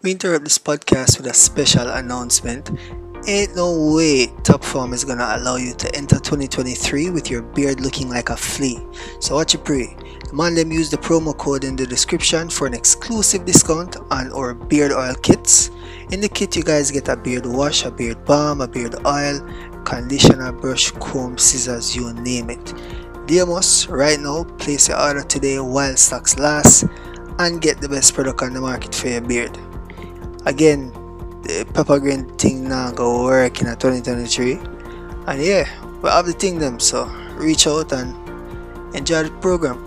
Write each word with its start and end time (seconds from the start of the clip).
We 0.00 0.12
interrupt 0.12 0.44
this 0.44 0.58
podcast 0.58 1.18
with 1.18 1.26
a 1.26 1.34
special 1.34 1.88
announcement. 1.88 2.70
Ain't 3.26 3.56
no 3.56 3.94
way 3.96 4.28
Top 4.44 4.62
Form 4.62 4.92
is 4.92 5.04
gonna 5.04 5.26
allow 5.28 5.56
you 5.56 5.74
to 5.74 5.92
enter 5.92 6.20
2023 6.20 7.10
with 7.10 7.28
your 7.28 7.42
beard 7.42 7.80
looking 7.80 8.08
like 8.08 8.30
a 8.30 8.36
flea. 8.36 8.78
So 9.18 9.34
what 9.34 9.52
you 9.52 9.58
pray? 9.58 9.96
Man 10.32 10.54
them 10.54 10.70
use 10.70 10.88
the 10.88 10.98
promo 10.98 11.36
code 11.36 11.64
in 11.64 11.74
the 11.74 11.84
description 11.84 12.48
for 12.48 12.68
an 12.68 12.74
exclusive 12.74 13.44
discount 13.44 13.96
on 14.12 14.32
our 14.32 14.54
beard 14.54 14.92
oil 14.92 15.16
kits. 15.16 15.72
In 16.12 16.20
the 16.20 16.28
kit 16.28 16.54
you 16.54 16.62
guys 16.62 16.92
get 16.92 17.08
a 17.08 17.16
beard 17.16 17.44
wash, 17.44 17.84
a 17.84 17.90
beard 17.90 18.24
balm, 18.24 18.60
a 18.60 18.68
beard 18.68 18.94
oil, 19.04 19.40
conditioner, 19.84 20.52
brush, 20.52 20.92
comb, 20.92 21.36
scissors, 21.36 21.96
you 21.96 22.12
name 22.12 22.50
it. 22.50 22.74
Demos, 23.26 23.88
right 23.88 24.20
now, 24.20 24.44
place 24.44 24.88
your 24.88 25.00
order 25.00 25.24
today 25.24 25.58
while 25.58 25.96
stocks 25.96 26.38
last 26.38 26.84
and 27.40 27.60
get 27.60 27.80
the 27.80 27.88
best 27.88 28.14
product 28.14 28.42
on 28.42 28.54
the 28.54 28.60
market 28.60 28.94
for 28.94 29.08
your 29.08 29.22
beard. 29.22 29.58
Again, 30.46 30.92
the 31.42 31.66
pepper 31.74 31.98
green 31.98 32.24
thing 32.36 32.68
now 32.68 32.92
go 32.92 33.24
work 33.24 33.60
in 33.60 33.66
a 33.66 33.74
2023. 33.74 34.52
And 35.26 35.42
yeah, 35.42 35.66
we 36.00 36.08
have 36.08 36.26
the 36.26 36.32
thing 36.32 36.58
them, 36.58 36.78
so 36.78 37.06
reach 37.34 37.66
out 37.66 37.92
and 37.92 38.14
enjoy 38.94 39.24
the 39.24 39.30
program. 39.40 39.84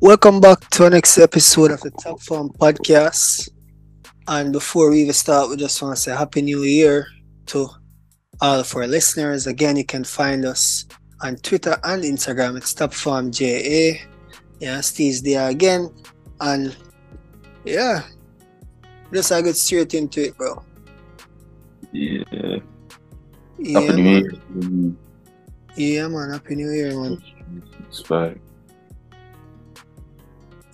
Welcome 0.00 0.40
back 0.40 0.68
to 0.70 0.84
our 0.84 0.90
next 0.90 1.16
episode 1.16 1.70
of 1.70 1.80
the 1.80 1.92
Top 1.92 2.20
Form 2.20 2.50
Podcast. 2.50 3.48
And 4.26 4.52
before 4.52 4.90
we 4.90 5.02
even 5.02 5.14
start, 5.14 5.48
we 5.48 5.56
just 5.56 5.80
want 5.80 5.96
to 5.96 6.02
say 6.02 6.14
Happy 6.14 6.42
New 6.42 6.62
Year 6.64 7.06
to 7.46 7.70
Uh, 8.40 8.46
all 8.46 8.60
of 8.60 8.76
our 8.76 8.86
listeners. 8.86 9.46
Again, 9.46 9.76
you 9.76 9.84
can 9.84 10.04
find 10.04 10.44
us 10.44 10.86
on 11.22 11.36
Twitter 11.36 11.76
and 11.84 12.02
Instagram. 12.02 12.56
It's 12.56 12.74
Top 12.74 12.92
Form 12.92 13.30
JA. 13.30 13.92
Yeah, 14.60 14.80
Steve's 14.80 15.22
there 15.22 15.48
again. 15.48 15.90
And 16.40 16.76
yeah, 17.64 18.02
just 19.12 19.32
I 19.32 19.42
get 19.42 19.56
straight 19.56 19.94
into 19.94 20.24
it, 20.24 20.36
bro. 20.36 20.62
Yeah. 21.92 22.24
Yeah, 23.58 23.80
Happy 23.80 24.02
New. 24.02 24.10
Year. 24.56 24.94
Yeah, 25.76 26.08
man. 26.08 26.30
Happy 26.30 26.56
New 26.56 26.70
Year, 26.70 26.90
man. 27.00 27.22
It's 27.88 28.00
fine. 28.00 28.40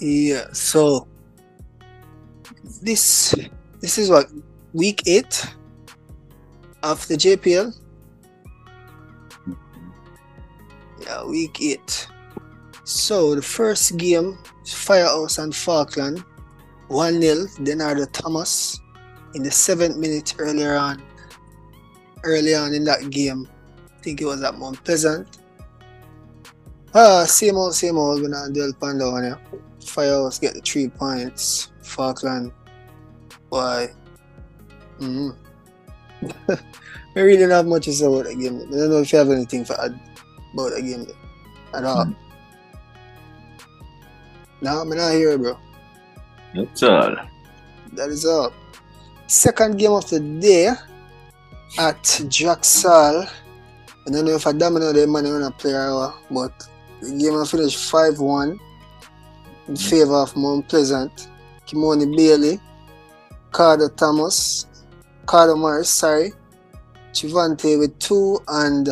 Yeah, 0.01 0.47
so 0.53 1.07
this 2.83 3.35
this 3.81 3.99
is 3.99 4.09
what 4.09 4.27
week 4.73 5.03
eight 5.07 5.47
of 6.83 7.07
the 7.09 7.15
JPL. 7.15 7.77
Yeah, 11.03 11.25
week 11.25 11.61
eight. 11.61 12.09
So 12.85 13.35
the 13.35 13.43
first 13.43 13.97
game, 13.97 14.39
Firehouse 14.67 15.39
and 15.39 15.53
Faulkland, 15.53 16.25
1 16.89 17.23
0, 17.23 17.35
Denardo 17.63 18.11
Thomas 18.13 18.81
in 19.35 19.43
the 19.43 19.51
seventh 19.51 19.97
minute 19.97 20.35
earlier 20.39 20.75
on. 20.75 21.03
Early 22.23 22.55
on 22.55 22.75
in 22.75 22.85
that 22.85 23.11
game, 23.11 23.49
I 23.79 24.03
think 24.03 24.21
it 24.21 24.25
was 24.25 24.43
at 24.43 24.59
Mount 24.59 24.83
Pleasant. 24.85 25.39
Ah, 26.95 27.25
same 27.25 27.57
old, 27.57 27.75
same 27.75 27.97
old, 27.97 28.21
we're 28.21 28.29
not 28.29 28.53
Del 28.53 28.73
Panda 28.73 29.11
one, 29.11 29.25
yeah. 29.25 29.37
Firehouse 29.87 30.39
get 30.39 30.55
the 30.55 30.61
three 30.61 30.89
points. 30.89 31.71
Faulkland, 31.83 32.53
why? 33.49 33.91
Mm-hmm. 34.99 35.31
I 37.17 37.21
really 37.21 37.39
don't 37.39 37.51
have 37.51 37.67
much 37.67 37.85
to 37.87 37.93
say 37.93 38.07
about 38.07 38.25
the 38.25 38.35
game. 38.35 38.59
I 38.59 38.71
don't 38.71 38.91
know 38.91 39.01
if 39.01 39.13
you 39.13 39.19
have 39.19 39.31
anything 39.31 39.65
to 39.65 39.83
add 39.83 39.99
about 40.53 40.73
the 40.75 40.83
game 40.83 41.07
at 41.75 41.85
all. 41.85 42.05
Hmm. 42.05 42.13
No, 44.63 44.81
I'm 44.81 44.89
not 44.91 45.13
here, 45.13 45.39
bro. 45.39 45.59
That's 46.55 46.83
all. 46.83 47.17
That 47.93 48.11
is 48.11 48.27
all. 48.27 48.53
Second 49.27 49.79
game 49.79 49.93
of 49.93 50.09
the 50.11 50.21
day 50.21 50.71
at 51.79 52.21
Jacksal. 52.29 53.27
I 54.07 54.11
don't 54.11 54.25
know 54.25 54.35
if 54.35 54.47
I 54.47 54.53
domino 54.53 54.93
the 54.93 55.07
money 55.07 55.31
on 55.31 55.43
a 55.43 55.51
player, 55.51 56.11
but 56.31 56.53
the 57.01 57.11
game 57.11 57.35
will 57.35 57.47
finish 57.47 57.77
5 57.77 58.19
1 58.19 58.59
in 59.69 59.77
favor 59.77 60.17
of 60.17 60.37
Mount 60.37 60.69
Pleasant. 60.69 61.29
Kimoni 61.67 62.17
Bailey, 62.17 62.59
Carter 63.53 63.89
Thomas, 63.91 64.67
Carter 65.31 65.55
Morris, 65.55 65.89
sorry, 65.89 66.33
Chivante 67.13 67.79
with 67.79 67.97
two, 68.01 68.41
and 68.49 68.89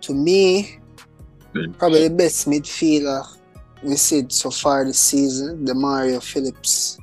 to 0.00 0.14
me, 0.14 0.78
probably 1.78 2.06
the 2.06 2.14
best 2.14 2.46
midfielder 2.46 3.26
we 3.82 3.96
see 3.96 4.24
so 4.28 4.52
far 4.52 4.84
this 4.84 5.00
season, 5.00 5.64
the 5.64 5.74
Mario 5.74 6.20
Phillips, 6.20 6.96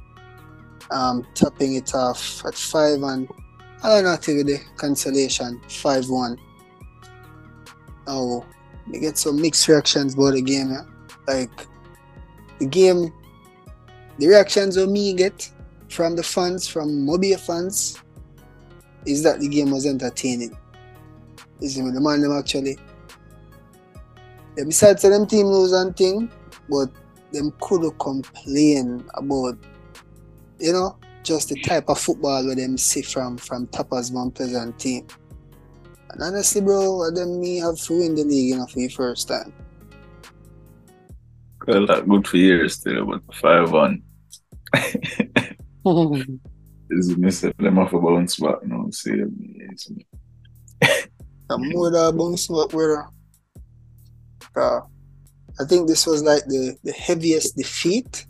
um, 0.89 1.27
topping 1.35 1.75
it 1.75 1.93
off 1.93 2.45
at 2.45 2.55
five 2.55 3.03
and 3.03 3.27
I 3.83 3.89
don't 3.89 4.05
know 4.05 4.15
till 4.15 4.45
the 4.45 4.57
consolation 4.77 5.59
five 5.67 6.07
one. 6.07 6.37
Oh, 8.07 8.45
we 8.89 8.99
get 8.99 9.17
some 9.17 9.41
mixed 9.41 9.67
reactions 9.67 10.13
about 10.13 10.35
the 10.35 10.41
game. 10.41 10.69
Yeah? 10.69 10.83
Like 11.27 11.67
the 12.59 12.67
game, 12.67 13.11
the 14.17 14.27
reactions 14.27 14.77
of 14.77 14.87
me 14.87 15.11
get 15.11 15.51
from 15.89 16.15
the 16.15 16.23
fans, 16.23 16.69
from 16.69 17.05
Mobile 17.05 17.37
fans, 17.37 17.99
is 19.05 19.23
that 19.23 19.39
the 19.39 19.47
game 19.47 19.71
was 19.71 19.85
entertaining. 19.85 20.55
You 21.59 21.69
see 21.69 21.81
me, 21.81 21.91
the 21.91 22.01
man 22.01 22.21
them 22.21 22.37
actually. 22.37 22.77
Yeah, 24.57 24.65
besides 24.65 25.01
say 25.01 25.09
them 25.09 25.25
team 25.25 25.47
lose 25.47 25.71
and 25.71 25.95
thing, 25.95 26.31
but 26.69 26.89
them 27.31 27.53
could 27.59 27.83
have 27.83 27.97
complain 27.97 29.03
about, 29.15 29.57
you 30.59 30.73
know, 30.73 30.97
just 31.23 31.49
the 31.49 31.59
type 31.61 31.89
of 31.89 31.99
football 31.99 32.45
where 32.45 32.55
them 32.55 32.77
see 32.77 33.01
from 33.01 33.37
from 33.37 33.67
Tapas 33.67 34.13
Mount 34.13 34.35
Pleasant 34.35 34.77
team. 34.77 35.07
And 36.09 36.21
honestly, 36.21 36.61
bro, 36.61 37.09
them 37.11 37.39
me 37.39 37.57
have 37.57 37.77
to 37.77 37.97
win 37.97 38.13
the 38.13 38.23
league, 38.23 38.49
you 38.49 38.57
know, 38.57 38.67
for 38.67 38.79
the 38.79 38.89
first 38.89 39.27
time. 39.27 39.51
Well, 41.65 41.87
that 41.87 42.07
good 42.07 42.27
for 42.27 42.37
years 42.37 42.75
still, 42.75 43.05
but 43.05 43.21
5 43.35 43.71
1 43.71 44.03
is 46.89 47.15
miss 47.17 47.41
them 47.41 47.79
off 47.79 47.93
a 47.93 47.99
bounce 47.99 48.37
back 48.37 48.63
now. 48.63 48.85
See, 48.91 49.11
it's- 49.11 49.91
I'm 51.49 51.69
more 51.71 51.91
than 51.91 52.17
bounce 52.17 52.47
back 52.47 52.73
with 52.73 52.99
uh, 54.55 54.79
I 55.59 55.65
think 55.67 55.87
this 55.87 56.05
was 56.07 56.23
like 56.23 56.43
the, 56.45 56.75
the 56.83 56.91
heaviest 56.91 57.55
defeat 57.55 58.25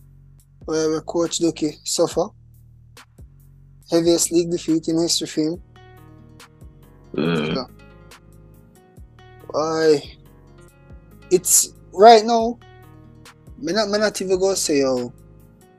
where 0.66 1.00
Coach 1.02 1.40
Duki 1.40 1.74
suffer. 1.84 2.28
Heaviest 3.92 4.32
league 4.32 4.50
defeat 4.52 4.88
in 4.88 5.00
history 5.02 5.28
for 5.28 5.42
him. 5.42 5.62
uh, 7.18 7.66
Why? 9.52 10.02
It's 11.32 11.74
right 11.94 12.24
now. 12.26 12.58
Me 13.58 13.72
not, 13.74 13.90
me 13.90 13.98
not 14.00 14.20
even 14.22 14.40
go 14.40 14.54
say 14.56 14.80
yo. 14.80 15.14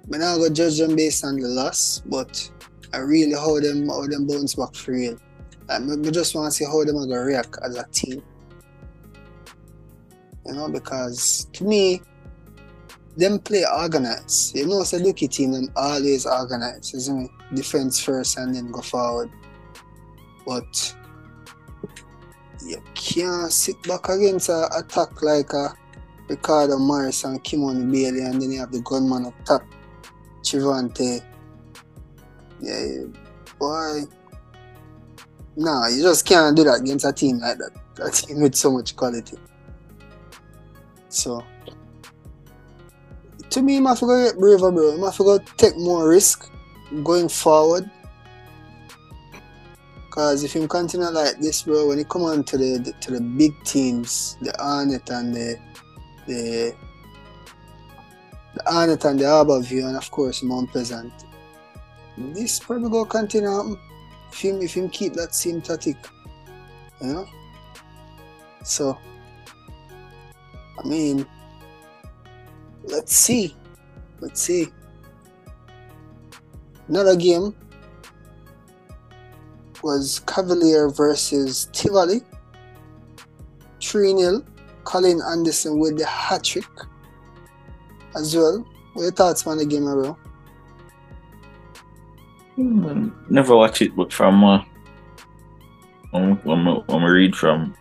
Me 0.09 0.19
not 0.19 0.37
go 0.39 0.49
judge 0.49 0.79
them 0.79 0.95
based 0.97 1.25
on 1.25 1.37
the 1.37 1.49
loss, 1.49 2.03
but 2.07 2.51
I 2.95 2.99
really 2.99 3.33
how 3.33 3.59
them 3.59 3.89
how 3.89 4.07
them 4.07 4.27
bounce 4.27 4.55
back 4.55 4.75
for 4.75 4.93
real. 4.93 5.19
Me, 5.81 5.97
me 5.97 6.11
just 6.11 6.35
want 6.35 6.53
to 6.53 6.57
see 6.57 6.65
how 6.65 6.85
them 6.85 6.97
are 6.97 7.07
gonna 7.07 7.25
react 7.25 7.59
as 7.65 7.77
a 7.77 7.85
team. 7.91 8.23
You 10.47 10.53
know, 10.53 10.69
because 10.69 11.49
to 11.55 11.65
me, 11.65 12.03
them 13.17 13.39
play 13.41 13.65
organized. 13.65 14.55
You 14.55 14.67
know, 14.67 14.83
it's 14.83 14.93
a 14.93 14.99
lucky 14.99 15.27
team. 15.27 15.53
Them 15.53 15.73
always 15.75 16.27
organized, 16.27 16.95
isn't 16.95 17.25
it? 17.25 17.57
Defense 17.57 18.01
first 18.01 18.39
and 18.39 18.55
then 18.55 18.71
go 18.71 18.81
forward. 18.81 19.31
But 20.47 20.95
you 22.65 22.81
can't 22.95 23.53
sit 23.53 23.83
back 23.83 24.09
against 24.09 24.51
a 24.51 24.69
attack 24.77 25.21
like 25.23 25.53
a 25.53 25.75
Ricardo 26.29 26.79
Morris 26.79 27.25
and 27.25 27.43
Kimon 27.43 27.91
Bailey, 27.91 28.21
and 28.21 28.41
then 28.41 28.53
you 28.53 28.61
have 28.61 28.73
the 28.73 28.81
gunman 28.81 29.27
up 29.27 29.35
top, 29.45 29.63
Chivante. 30.43 31.23
Yeah, 32.65 33.05
boy. 33.59 34.03
Nah, 35.57 35.89
you 35.89 36.03
just 36.03 36.25
can't 36.25 36.57
do 36.57 36.65
that 36.65 36.81
against 36.81 37.05
a 37.05 37.13
team 37.13 37.39
like 37.39 37.59
that. 37.59 37.71
A 38.03 38.11
team 38.11 38.41
with 38.41 38.55
so 38.55 38.73
much 38.73 38.97
quality. 38.97 39.37
So, 41.11 41.45
to 43.51 43.63
me, 43.63 43.79
I 43.79 43.89
have 43.91 44.01
to 44.01 44.25
get 44.25 44.39
braver, 44.39 44.73
bro. 44.73 45.01
I 45.01 45.05
have 45.05 45.17
to 45.19 45.45
take 45.59 45.77
more 45.77 46.09
risk 46.09 46.51
going 47.05 47.29
forward. 47.29 47.89
Cause 50.11 50.43
if 50.45 50.55
you 50.55 50.67
continue 50.69 51.09
like 51.09 51.39
this, 51.41 51.63
bro, 51.63 51.89
when 51.89 51.99
you 51.99 52.05
come 52.05 52.23
on 52.23 52.45
to 52.45 52.57
the, 52.57 52.95
to 53.01 53.11
the 53.11 53.21
big 53.21 53.53
teams, 53.65 54.39
the 54.41 54.59
Arnett 54.61 55.11
and 55.11 55.35
the 55.35 55.59
the 56.27 56.75
the 58.55 58.67
Arnett 58.73 59.05
and 59.05 59.19
the 59.19 59.29
Harbour 59.29 59.61
View, 59.61 59.87
and 59.87 59.97
of 59.97 60.09
course 60.13 60.43
Mount 60.45 60.71
Pleasant, 60.71 61.13
this 62.17 62.59
probably 62.59 62.91
go 62.91 63.05
continue 63.05 63.49
um, 63.49 63.77
happen 63.77 63.81
if 64.31 64.41
him 64.41 64.63
if 64.63 64.75
him 64.75 64.89
keep 64.89 65.15
that 65.15 65.35
same 65.35 65.61
tactic. 65.61 65.97
You 67.01 67.13
know? 67.13 67.29
So 68.63 68.99
I 70.79 70.89
mean 70.89 71.27
let's 72.85 73.15
see. 73.15 73.55
Let's 74.21 74.41
see. 74.41 74.69
Another 76.89 77.17
game 77.17 77.55
was 79.83 80.21
Cavalier 80.27 80.89
versus 80.89 81.69
Tivoli. 81.73 82.21
3 83.83 84.17
0. 84.17 84.43
Colin 84.85 85.21
Anderson 85.23 85.79
with 85.79 85.99
the 85.99 86.07
hat 86.07 86.45
trick 86.45 86.65
as 88.17 88.37
well. 88.37 88.65
What 88.93 89.03
your 89.03 89.13
thoughts 89.13 89.47
on 89.47 89.59
the 89.59 89.67
game, 89.67 89.85
bro? 89.85 90.17
Hmm, 92.57 93.09
Never 93.29 93.57
watch 93.57 93.83
it, 93.83 93.97
but 93.97 94.13
from 94.13 94.45
uh, 94.45 94.65
when, 96.13 96.69
I 96.89 97.07
read 97.07 97.35
from 97.35 97.75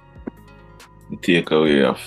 the 1.11 1.17
takeaway 1.17 1.83
of 1.83 1.99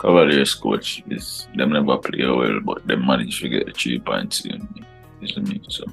Cavaliers 0.00 0.54
coach 0.54 1.04
is 1.08 1.46
them 1.54 1.70
never 1.70 1.96
play 1.98 2.26
well, 2.26 2.58
but 2.64 2.84
they 2.86 2.96
managed 2.96 3.40
to 3.42 3.48
get 3.48 3.76
three 3.76 4.00
points 4.00 4.44
in. 4.44 4.68
Isn't 5.20 5.52
it? 5.52 5.64
So 5.68 5.84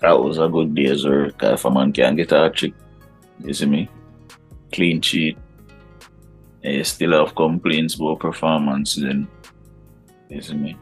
that 0.00 0.18
was 0.18 0.38
a 0.38 0.48
good 0.48 0.74
day 0.74 0.86
as 0.86 1.04
well. 1.04 1.30
If 1.42 1.64
a 1.66 1.70
man 1.70 1.92
can 1.92 2.16
get 2.16 2.32
a 2.32 2.48
trick, 2.48 2.72
you 3.44 3.52
see 3.52 3.66
me, 3.66 3.90
clean 4.72 5.02
sheet, 5.02 5.36
you 6.62 6.82
still 6.84 7.12
have 7.26 7.34
complaints 7.34 7.96
about 7.96 8.20
performance, 8.20 8.94
then 8.94 9.28
you 10.30 10.40
see 10.40 10.54
me. 10.54 10.76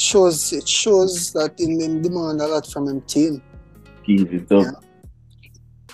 Shows 0.00 0.52
it 0.52 0.68
shows 0.68 1.32
that 1.32 1.58
in 1.58 1.78
them 1.78 2.02
demand 2.02 2.40
a 2.40 2.46
lot 2.46 2.66
from 2.66 2.88
him 2.88 3.00
team. 3.02 3.42
Keep 4.04 4.32
it 4.32 4.52
up. 4.52 4.82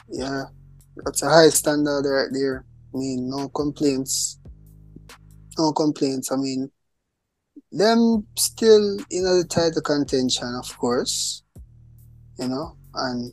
Yeah. 0.08 0.44
That's 0.96 1.22
a 1.22 1.28
high 1.28 1.48
standard 1.48 2.06
right 2.06 2.28
there. 2.32 2.64
I 2.94 2.98
mean, 2.98 3.28
no 3.28 3.48
complaints. 3.48 4.38
No 5.58 5.72
complaints. 5.72 6.30
I 6.30 6.36
mean, 6.36 6.70
them 7.72 8.26
still 8.36 8.98
in 9.10 9.24
the 9.24 9.44
title 9.48 9.82
contention, 9.82 10.54
of 10.54 10.78
course. 10.78 11.42
You 12.38 12.48
know, 12.48 12.76
and 12.94 13.32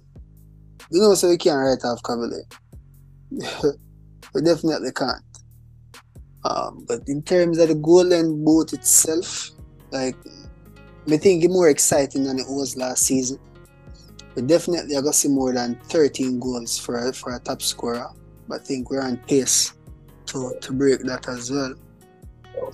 you 0.91 1.01
know, 1.01 1.13
so 1.13 1.29
we 1.29 1.37
can't 1.37 1.57
write 1.57 1.83
off 1.85 2.03
Cavalier. 2.03 2.43
we 4.33 4.41
definitely 4.41 4.91
can't. 4.91 5.23
Um, 6.43 6.85
but 6.87 7.01
in 7.07 7.21
terms 7.21 7.59
of 7.59 7.69
the 7.69 7.75
Golden 7.75 8.43
Boot 8.43 8.73
itself, 8.73 9.51
like, 9.91 10.15
I 11.09 11.17
think 11.17 11.43
it's 11.43 11.53
more 11.53 11.69
exciting 11.69 12.23
than 12.23 12.39
it 12.39 12.45
was 12.47 12.77
last 12.77 13.03
season. 13.03 13.39
We 14.35 14.43
definitely 14.43 14.95
are 14.95 15.01
going 15.01 15.11
to 15.11 15.17
see 15.17 15.27
more 15.27 15.51
than 15.53 15.75
13 15.89 16.39
goals 16.39 16.77
for 16.77 17.09
a, 17.09 17.13
for 17.13 17.35
a 17.35 17.39
top 17.39 17.61
scorer. 17.61 18.07
But 18.47 18.61
I 18.61 18.63
think 18.63 18.89
we're 18.89 19.01
on 19.01 19.17
pace 19.17 19.73
to, 20.27 20.53
to 20.61 20.73
break 20.73 21.01
that 21.01 21.27
as 21.27 21.51
well. 21.51 21.73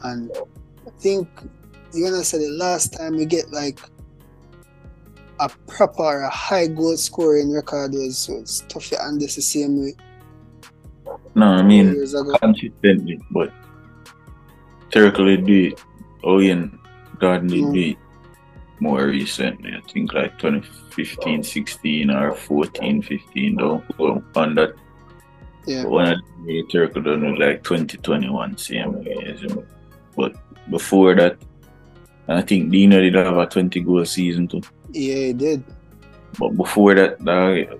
And 0.04 0.32
I 0.86 0.90
think 1.00 1.28
you're 1.94 2.10
going 2.10 2.22
to 2.22 2.26
say 2.26 2.40
the 2.40 2.52
last 2.52 2.94
time 2.94 3.16
we 3.16 3.26
get 3.26 3.52
like 3.52 3.80
a 5.40 5.50
proper, 5.68 6.22
a 6.22 6.30
high 6.30 6.68
goal 6.68 6.98
scoring 6.98 7.52
record 7.54 7.94
was, 7.94 8.28
was 8.30 8.64
Tuffy 8.68 9.02
Andes 9.02 9.36
the 9.36 9.42
same 9.42 9.82
way. 9.82 9.96
No, 11.36 11.46
I 11.46 11.62
mean 11.62 11.94
consistently, 12.42 13.20
but 13.32 13.54
theoretically 14.92 15.38
do 15.38 15.68
it. 15.68 15.84
Owen 16.24 16.80
Garden 17.20 17.48
did 17.48 17.64
Mm. 17.64 17.92
it 17.92 17.98
more 18.80 19.08
recently. 19.08 19.74
I 19.76 19.82
think 19.92 20.14
like 20.14 20.38
2015, 20.40 21.44
16 21.44 22.10
or 22.12 22.34
14, 22.34 23.02
15 23.02 23.56
don't 23.56 23.98
go 23.98 24.24
on 24.36 24.56
that. 24.56 24.74
Yeah. 25.66 25.84
But 25.84 25.92
when 25.92 26.08
I 26.08 26.16
did 26.46 26.94
done 26.94 27.36
like 27.36 27.64
2021 27.64 28.58
same 28.58 28.94
way, 28.94 29.18
isn't 29.26 29.52
it? 29.52 29.68
But 30.16 30.36
before 30.70 31.16
that 31.16 31.38
I 32.28 32.42
think 32.42 32.72
Dino 32.72 33.00
did 33.00 33.16
have 33.16 33.38
a 33.38 33.46
20 33.46 33.80
goal 33.82 34.06
season 34.06 34.48
too. 34.48 34.62
Yeah, 34.92 35.16
he 35.16 35.34
did. 35.34 35.64
But 36.38 36.50
before 36.50 36.94
that, 36.96 37.24
dog, 37.24 37.80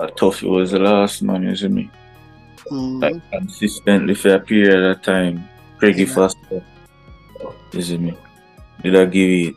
a 0.00 0.06
tough 0.16 0.42
it 0.42 0.48
was 0.48 0.70
the 0.70 0.78
last 0.78 1.22
man, 1.22 1.42
you 1.42 1.56
see 1.56 1.68
me? 1.68 1.90
Mhm. 2.70 3.00
like 3.00 3.30
consistently 3.30 4.14
for 4.14 4.34
a 4.34 4.40
period 4.40 4.82
of 4.82 5.00
time. 5.02 5.44
Craigie 5.78 6.04
Yeah. 6.04 6.14
Foster, 6.14 6.64
you 7.72 7.82
see 7.82 7.98
me? 7.98 8.14
Did 8.82 8.96
I 8.96 9.04
give 9.04 9.30
it 9.30 9.54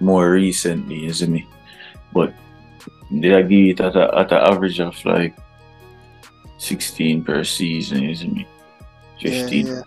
more 0.00 0.30
recently, 0.32 1.00
you 1.00 1.12
see 1.12 1.26
me? 1.26 1.46
But 2.12 2.34
did 3.20 3.34
I 3.34 3.42
give 3.42 3.78
it 3.78 3.80
at 3.80 3.96
a 3.96 4.18
at 4.18 4.32
an 4.32 4.42
average 4.52 4.80
of 4.80 4.96
like 5.04 5.36
sixteen 6.58 7.22
per 7.22 7.44
season, 7.44 8.02
you 8.02 8.14
see 8.14 8.28
me? 8.28 8.46
yeah, 9.18 9.30
Fifteen. 9.30 9.66
yeah. 9.66 9.82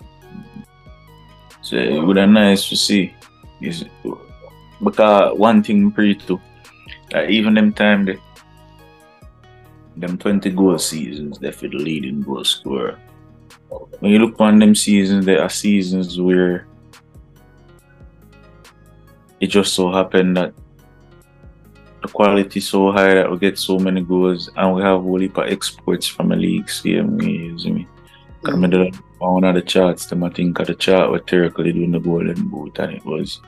So 1.61 1.75
it 1.77 2.03
would 2.03 2.17
have 2.17 2.29
nice 2.29 2.69
to 2.69 2.75
see. 2.75 3.13
Is 3.61 3.85
because 4.83 5.37
one 5.37 5.63
thing 5.63 5.91
pretty 5.91 6.15
too, 6.15 6.39
like 7.13 7.29
even 7.29 7.53
them 7.53 7.71
time 7.71 8.05
they 8.05 8.19
them 9.95 10.17
twenty 10.17 10.49
goal 10.49 10.77
seasons, 10.77 11.39
they 11.39 11.51
for 11.51 11.69
the 11.69 11.77
leading 11.77 12.21
goal 12.21 12.43
scorer. 12.43 12.99
When 13.99 14.11
you 14.11 14.19
look 14.19 14.39
on 14.41 14.59
them 14.59 14.75
seasons, 14.75 15.25
there 15.25 15.41
are 15.41 15.49
seasons 15.49 16.19
where 16.19 16.67
it 19.43 19.47
just 19.47 19.73
so 19.73 19.91
happened 19.91 20.37
that 20.37 20.53
the 22.01 22.07
quality 22.07 22.61
so 22.61 22.93
high 22.93 23.13
that 23.15 23.29
we 23.29 23.37
get 23.37 23.57
so 23.59 23.77
many 23.77 24.01
goals 24.01 24.49
and 24.55 24.73
we 24.73 24.81
have 24.81 24.99
a 24.99 25.01
whole 25.01 25.19
heap 25.19 25.37
of 25.37 25.49
exports 25.49 26.07
from 26.07 26.29
the 26.29 26.37
league 26.37 26.69
same 26.69 27.17
way, 27.17 27.25
you 27.25 27.59
see 27.59 27.71
me? 27.71 27.87
Cause 28.41 28.55
me 28.55 28.69
did 28.69 28.95
on 29.19 29.33
one 29.33 29.43
of 29.43 29.55
the 29.55 29.61
charts, 29.61 30.05
them 30.05 30.23
I 30.23 30.29
think 30.29 30.59
of 30.59 30.67
the 30.67 30.75
chart 30.75 31.11
where 31.11 31.19
Terricle 31.19 31.65
doing 31.65 31.91
the 31.91 31.99
golden 31.99 32.47
boot 32.47 32.79
and 32.79 32.93
it 32.93 33.05
was 33.05 33.41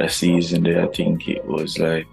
a 0.00 0.08
season 0.08 0.64
there 0.64 0.82
I 0.82 0.88
think 0.88 1.28
it 1.28 1.44
was 1.44 1.78
like 1.78 2.08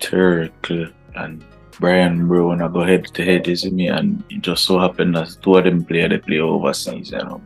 Terricle 0.00 0.88
and 1.14 1.44
Brian 1.78 2.26
Brown 2.26 2.60
I 2.60 2.66
go 2.66 2.82
head 2.82 3.06
to 3.14 3.24
head, 3.24 3.46
you 3.46 3.54
see 3.54 3.70
me, 3.70 3.86
and 3.86 4.24
it 4.30 4.40
just 4.40 4.64
so 4.64 4.80
happened 4.80 5.14
that 5.14 5.36
two 5.42 5.56
of 5.56 5.64
them 5.64 5.84
play 5.84 6.08
they 6.08 6.18
play 6.18 6.40
overseas, 6.40 7.12
you 7.12 7.18
know. 7.18 7.40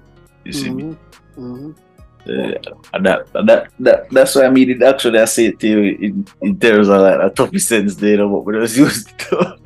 You 0.45 0.53
see 0.55 0.71
me? 0.71 0.97
Mhm. 1.37 1.75
Uh, 2.29 2.99
that, 3.01 3.27
that, 3.47 3.69
that, 3.79 4.11
that's 4.11 4.35
why 4.35 4.45
I 4.45 4.51
mean 4.51 4.71
it 4.71 4.83
actually 4.83 5.19
I 5.19 5.25
say 5.25 5.47
it 5.47 5.59
to 5.61 5.69
you 5.69 5.79
in, 6.01 6.27
in 6.43 6.59
terms 6.61 6.89
of 6.89 7.01
like 7.01 7.21
a 7.21 7.35
tough 7.35 7.57
sense 7.59 7.95
there, 7.97 8.19
you 8.19 8.29
when 8.29 8.57
I 8.57 8.59
was 8.61 8.77
used 8.77 9.19
to. 9.19 9.59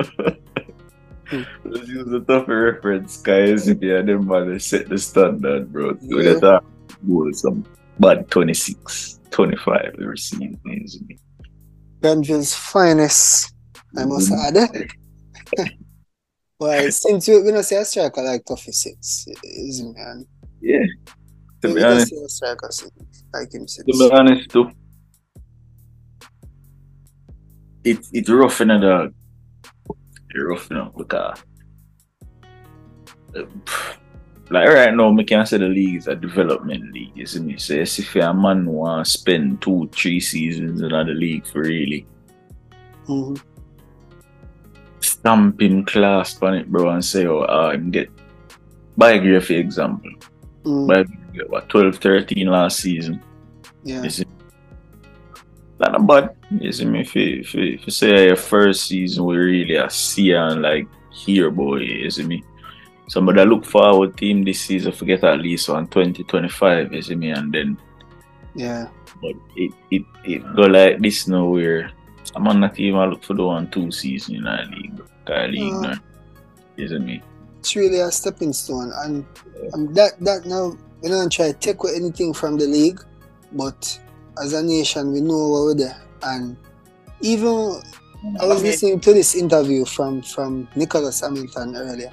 I 1.32 1.38
was 1.64 1.88
the 2.06 2.24
tougher 2.28 2.72
reference 2.72 3.16
guys 3.22 3.66
if 3.66 3.82
you 3.82 4.02
them 4.02 4.26
man 4.26 4.50
they 4.50 4.58
set 4.58 4.88
the 4.88 4.98
standard, 4.98 5.72
bro. 5.72 5.94
When 5.94 6.24
Yeah. 6.24 6.32
you 6.32 6.40
talk 6.40 6.64
goal 7.08 7.30
some 7.32 7.64
bad 7.98 8.30
26, 8.30 9.20
25 9.30 9.96
every 10.00 10.18
season, 10.18 10.60
you 10.64 10.86
see 10.88 11.00
me. 11.08 11.18
Granville's 12.00 12.54
finest, 12.54 13.52
I 13.96 14.04
must 14.04 14.30
Mhm. 14.30 14.56
add. 15.58 15.72
well, 16.60 16.90
since 16.92 17.28
we, 17.28 17.42
we 17.42 17.50
don't 17.50 17.62
say 17.64 17.76
a 17.76 17.84
striker 17.84 18.22
like 18.22 18.44
Toffee 18.44 18.72
six, 18.72 19.26
is 19.42 19.82
man. 19.82 20.26
Yeah. 20.60 20.84
To 21.62 21.74
be 21.74 21.82
honest, 21.82 22.12
a 22.12 22.28
like 23.32 23.52
him 23.54 23.68
six. 23.68 23.86
to 23.86 23.92
be 24.08 24.10
honest 24.12 24.50
too, 24.50 24.70
it 27.84 27.98
it's 28.12 28.28
rough 28.28 28.60
in 28.60 28.68
the 28.68 28.78
dog. 28.78 29.14
It's 30.30 30.44
rough 30.44 30.68
you 30.70 30.76
know, 30.76 30.92
because 30.96 31.38
uh, 33.36 33.44
like 34.50 34.68
right 34.68 34.92
now, 34.94 35.10
me 35.12 35.24
can 35.24 35.46
say 35.46 35.58
the 35.58 35.68
league 35.68 35.96
is 35.96 36.08
a 36.08 36.14
development 36.16 36.92
league, 36.92 37.12
you 37.14 37.26
see 37.26 37.40
me? 37.40 37.56
So 37.58 37.74
yes, 37.74 37.98
if 37.98 38.14
a 38.16 38.34
man 38.34 38.66
want 38.66 39.06
to 39.06 39.10
spend 39.10 39.62
two, 39.62 39.88
three 39.92 40.20
seasons 40.20 40.82
in 40.82 40.88
the 40.88 41.04
league 41.14 41.46
for 41.46 41.60
really 41.60 42.06
Mhm. 43.08 43.40
stamping 45.00 45.84
class 45.84 46.40
on 46.42 46.54
it, 46.54 46.70
bro, 46.70 46.90
and 46.90 47.04
say, 47.04 47.26
oh, 47.26 47.40
uh, 47.40 47.70
him 47.70 47.90
get 47.90 48.10
by 48.96 49.18
for 49.40 49.54
example. 49.54 50.10
Mhm. 50.64 50.86
By 50.88 51.02
get 51.04 51.21
what 51.48 51.68
12, 51.68 51.96
13 51.96 52.46
last 52.46 52.80
season. 52.80 53.22
Yeah. 53.84 54.02
You 54.02 54.10
see, 54.10 54.24
not 55.78 55.96
a 55.96 55.98
bad. 55.98 56.36
You 56.50 56.72
see 56.72 56.84
me? 56.84 57.00
If 57.00 57.14
you, 57.16 57.40
if 57.40 57.54
you, 57.54 57.74
if 57.74 57.86
you 57.86 57.92
say 57.92 58.26
your 58.26 58.36
first 58.36 58.86
season, 58.86 59.24
we 59.24 59.36
really 59.36 59.76
a 59.76 59.90
see 59.90 60.32
and 60.32 60.62
like 60.62 60.86
here, 61.10 61.50
boy. 61.50 61.78
You 61.78 62.10
see 62.10 62.24
me? 62.24 62.44
Somebody 63.08 63.44
look 63.44 63.64
forward 63.64 64.16
to 64.16 64.26
him 64.26 64.44
this 64.44 64.60
season, 64.60 64.92
forget 64.92 65.24
at 65.24 65.40
least 65.40 65.68
on 65.68 65.86
2025. 65.88 66.92
You 66.92 67.02
see 67.02 67.14
me? 67.14 67.30
And 67.30 67.52
then, 67.52 67.76
Yeah. 68.54 68.88
but 69.20 69.34
it 69.56 69.72
it, 69.90 70.02
it 70.24 70.42
go 70.54 70.62
like 70.62 71.00
this 71.00 71.26
now 71.28 71.46
where 71.46 71.90
I'm 72.34 72.46
on 72.48 72.60
that 72.60 72.76
team. 72.76 72.96
I 72.96 73.06
look 73.06 73.22
for 73.24 73.34
the 73.34 73.44
one 73.44 73.70
two 73.70 73.90
season 73.90 74.36
in 74.36 74.46
our 74.46 74.64
league, 74.66 75.00
our 75.26 75.48
league. 75.48 75.72
Uh. 75.74 75.80
now. 75.80 75.94
You 76.76 76.88
see 76.88 76.98
me? 76.98 77.22
It's 77.58 77.76
really 77.76 78.00
a 78.00 78.10
stepping 78.10 78.52
stone, 78.52 78.92
and 79.04 79.26
um, 79.74 79.92
that 79.94 80.18
that 80.20 80.46
now 80.46 80.76
we 81.02 81.08
don't 81.08 81.30
try 81.30 81.52
to 81.52 81.58
take 81.58 81.82
away 81.82 81.92
anything 81.96 82.32
from 82.32 82.56
the 82.56 82.66
league, 82.66 83.00
but 83.52 83.98
as 84.42 84.52
a 84.52 84.62
nation 84.62 85.12
we 85.12 85.20
know 85.20 85.48
what 85.48 85.62
we're 85.64 85.74
there, 85.74 86.02
and 86.22 86.56
even 87.20 87.80
I 88.40 88.46
was 88.46 88.62
listening 88.62 89.00
to 89.00 89.12
this 89.12 89.34
interview 89.34 89.84
from 89.84 90.22
from 90.22 90.68
Nicholas 90.76 91.20
Hamilton 91.20 91.76
earlier, 91.76 92.12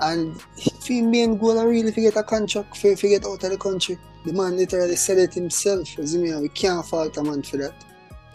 and 0.00 0.40
he 0.56 1.00
main 1.00 1.38
goal 1.38 1.64
really 1.64 1.92
forget 1.92 2.16
a 2.16 2.22
contract 2.22 2.76
for 2.76 2.94
to 2.94 3.08
get 3.08 3.24
out 3.24 3.42
of 3.42 3.50
the 3.50 3.56
country. 3.56 3.98
The 4.24 4.32
man 4.32 4.56
literally 4.56 4.96
said 4.96 5.18
it 5.18 5.34
himself. 5.34 5.98
As 5.98 6.16
we 6.16 6.48
can't 6.48 6.84
fault 6.84 7.16
a 7.18 7.22
man 7.22 7.42
for 7.42 7.58
that. 7.58 7.74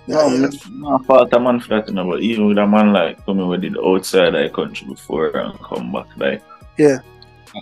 No, 0.08 0.28
yeah, 0.28 0.50
not 0.72 1.06
fault 1.06 1.34
a 1.34 1.40
man 1.40 1.60
for 1.60 1.70
that, 1.70 1.88
you 1.88 1.94
know, 1.94 2.10
but 2.10 2.22
even 2.22 2.48
with 2.48 2.58
a 2.58 2.66
man 2.66 2.94
like 2.94 3.24
coming 3.26 3.48
with 3.48 3.62
the 3.62 3.80
outside 3.84 4.34
of 4.34 4.44
the 4.44 4.50
country 4.50 4.88
before 4.88 5.36
and 5.38 5.60
come 5.60 5.92
back, 5.92 6.08
like 6.18 6.42
yeah, 6.78 7.00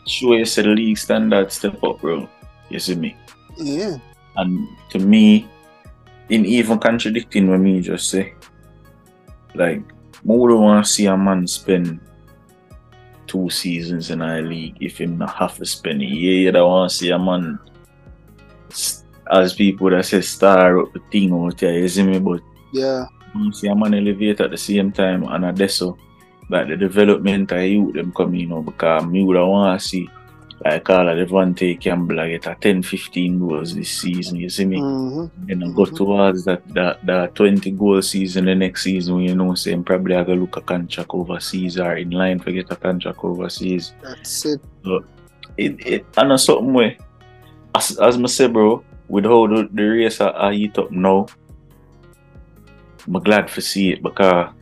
sure 0.05 0.37
you 0.37 0.45
said 0.45 0.65
the 0.65 0.69
league 0.69 0.97
standard 0.97 1.51
step 1.51 1.83
up, 1.83 2.01
bro. 2.01 2.27
You 2.69 2.79
see 2.79 2.95
me? 2.95 3.15
Yeah. 3.55 3.97
And 4.35 4.67
to 4.89 4.99
me, 4.99 5.47
in 6.29 6.45
even 6.45 6.79
contradicting 6.79 7.49
what 7.49 7.59
me 7.59 7.81
just 7.81 8.09
say, 8.09 8.33
like, 9.55 9.81
more 10.23 10.49
don't 10.49 10.61
want 10.61 10.85
to 10.85 10.91
see 10.91 11.05
a 11.05 11.15
man 11.15 11.47
spend 11.47 11.99
two 13.27 13.49
seasons 13.49 14.09
in 14.09 14.21
our 14.21 14.41
league 14.41 14.77
if 14.81 14.99
him 14.99 15.17
not 15.17 15.35
have 15.35 15.57
to 15.57 15.65
spend 15.65 16.01
a 16.01 16.05
year. 16.05 16.41
You 16.41 16.51
don't 16.51 16.69
want 16.69 16.91
to 16.91 16.97
see 16.97 17.09
a 17.11 17.19
man, 17.19 17.59
as 19.31 19.53
people 19.53 19.89
that 19.89 20.05
say, 20.05 20.21
star 20.21 20.79
up 20.79 20.93
the 20.93 20.99
thing 21.11 21.33
out 21.33 21.57
there, 21.57 21.79
you 21.79 21.87
see 21.87 22.03
me? 22.03 22.19
But 22.19 22.41
yeah, 22.73 23.05
you 23.35 23.51
see 23.53 23.67
a 23.67 23.75
man 23.75 23.93
elevate 23.93 24.41
at 24.41 24.51
the 24.51 24.57
same 24.57 24.91
time 24.91 25.23
and 25.23 25.45
a 25.45 25.53
deso, 25.53 25.97
like 26.49 26.67
the 26.67 26.77
development 26.77 27.51
of 27.51 27.61
youth 27.61 27.93
them 27.93 28.11
coming, 28.13 28.41
you 28.41 28.47
know, 28.47 28.61
because 28.61 29.05
me 29.05 29.23
would 29.23 29.37
want 29.37 29.79
to 29.79 29.87
see 29.87 30.09
like 30.65 30.89
all 30.89 31.07
of 31.07 31.17
Devontae 31.17 31.79
Campbell 31.79 32.15
get 32.15 32.47
a 32.47 32.55
10 32.59 32.81
15 32.81 33.39
goals 33.39 33.75
this 33.75 33.91
season, 33.91 34.37
you 34.37 34.49
see 34.49 34.65
me? 34.65 34.79
Mm-hmm. 34.79 35.51
And 35.51 35.63
I 35.63 35.67
go 35.69 35.85
towards 35.85 36.45
that, 36.45 36.67
that 36.73 37.05
that 37.05 37.35
20 37.35 37.71
goal 37.71 38.01
season 38.01 38.45
the 38.45 38.55
next 38.55 38.83
season 38.83 39.19
you 39.19 39.35
know 39.35 39.53
saying 39.53 39.83
probably 39.83 40.15
I 40.15 40.23
gotta 40.23 40.39
look 40.39 40.57
a 40.57 40.61
contract 40.61 41.11
overseas 41.13 41.77
or 41.79 41.95
in 41.97 42.09
line 42.09 42.39
for 42.39 42.51
get 42.51 42.71
a 42.71 42.75
contract 42.75 43.19
overseas. 43.23 43.93
that's 44.01 44.45
it. 44.45 44.61
So 44.83 45.03
It 45.57 45.85
it 45.85 46.05
and 46.17 46.31
a 46.31 46.37
certain 46.37 46.73
way 46.73 46.97
as 47.75 47.97
as 47.99 48.17
I 48.17 48.25
say 48.25 48.47
bro, 48.47 48.83
with 49.07 49.25
how 49.25 49.47
the, 49.47 49.69
the 49.71 49.83
race 49.83 50.21
are, 50.21 50.33
are 50.33 50.51
heat 50.51 50.77
up 50.77 50.91
now, 50.91 51.27
I'm 53.05 53.13
glad 53.23 53.47
to 53.49 53.61
see 53.61 53.91
it 53.93 54.01
because 54.01 54.53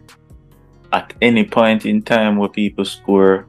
at 0.96 1.14
any 1.22 1.44
point 1.44 1.86
in 1.86 2.02
time 2.02 2.38
where 2.38 2.50
people 2.50 2.86
score 2.86 3.48